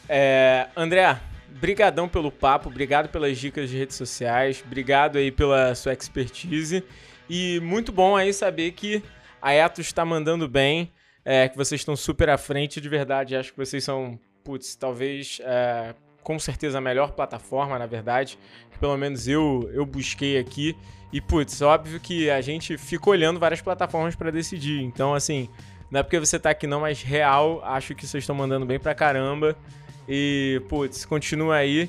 [0.06, 5.94] É, André, brigadão pelo papo, obrigado pelas dicas de redes sociais, obrigado aí pela sua
[5.94, 6.84] expertise
[7.28, 9.02] e muito bom aí saber que
[9.40, 10.92] a Etos está mandando bem,
[11.24, 15.40] é, que vocês estão super à frente, de verdade, acho que vocês são, putz, talvez,
[15.42, 15.94] é,
[16.24, 18.36] com certeza a melhor plataforma, na verdade,
[18.72, 20.76] que pelo menos eu, eu busquei aqui
[21.12, 25.48] e, putz, óbvio que a gente fica olhando várias plataformas para decidir, então, assim,
[25.88, 28.80] não é porque você tá aqui não, mas real, acho que vocês estão mandando bem
[28.80, 29.56] pra caramba.
[30.08, 31.88] E, putz, continua aí.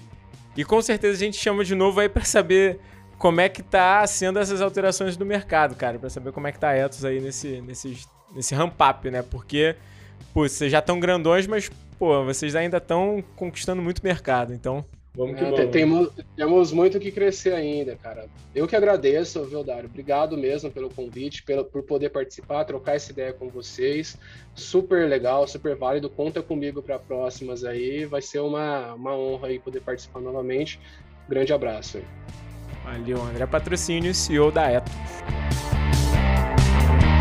[0.55, 2.79] E com certeza a gente chama de novo aí para saber
[3.17, 5.97] como é que tá sendo essas alterações do mercado, cara.
[5.97, 7.97] para saber como é que tá a Etos aí nesse, nesse,
[8.35, 9.23] nesse ramp-up, né?
[9.23, 9.75] Porque,
[10.33, 14.53] putz, vocês já estão grandões, mas, pô, vocês ainda estão conquistando muito mercado.
[14.53, 14.85] Então,
[15.15, 15.71] Vamos que é, vamos.
[15.71, 18.27] Temos, temos muito que crescer ainda, cara.
[18.53, 19.89] Eu que agradeço, viu, Dário?
[19.89, 24.17] Obrigado mesmo pelo convite, pelo, por poder participar, trocar essa ideia com vocês.
[24.53, 26.09] Super legal, super válido.
[26.09, 28.03] Conta comigo para próximas aí.
[28.05, 30.79] Vai ser uma, uma honra aí poder participar novamente.
[31.29, 32.01] Grande abraço.
[32.83, 34.91] Valeu, André Patrocínio, CEO da Eto.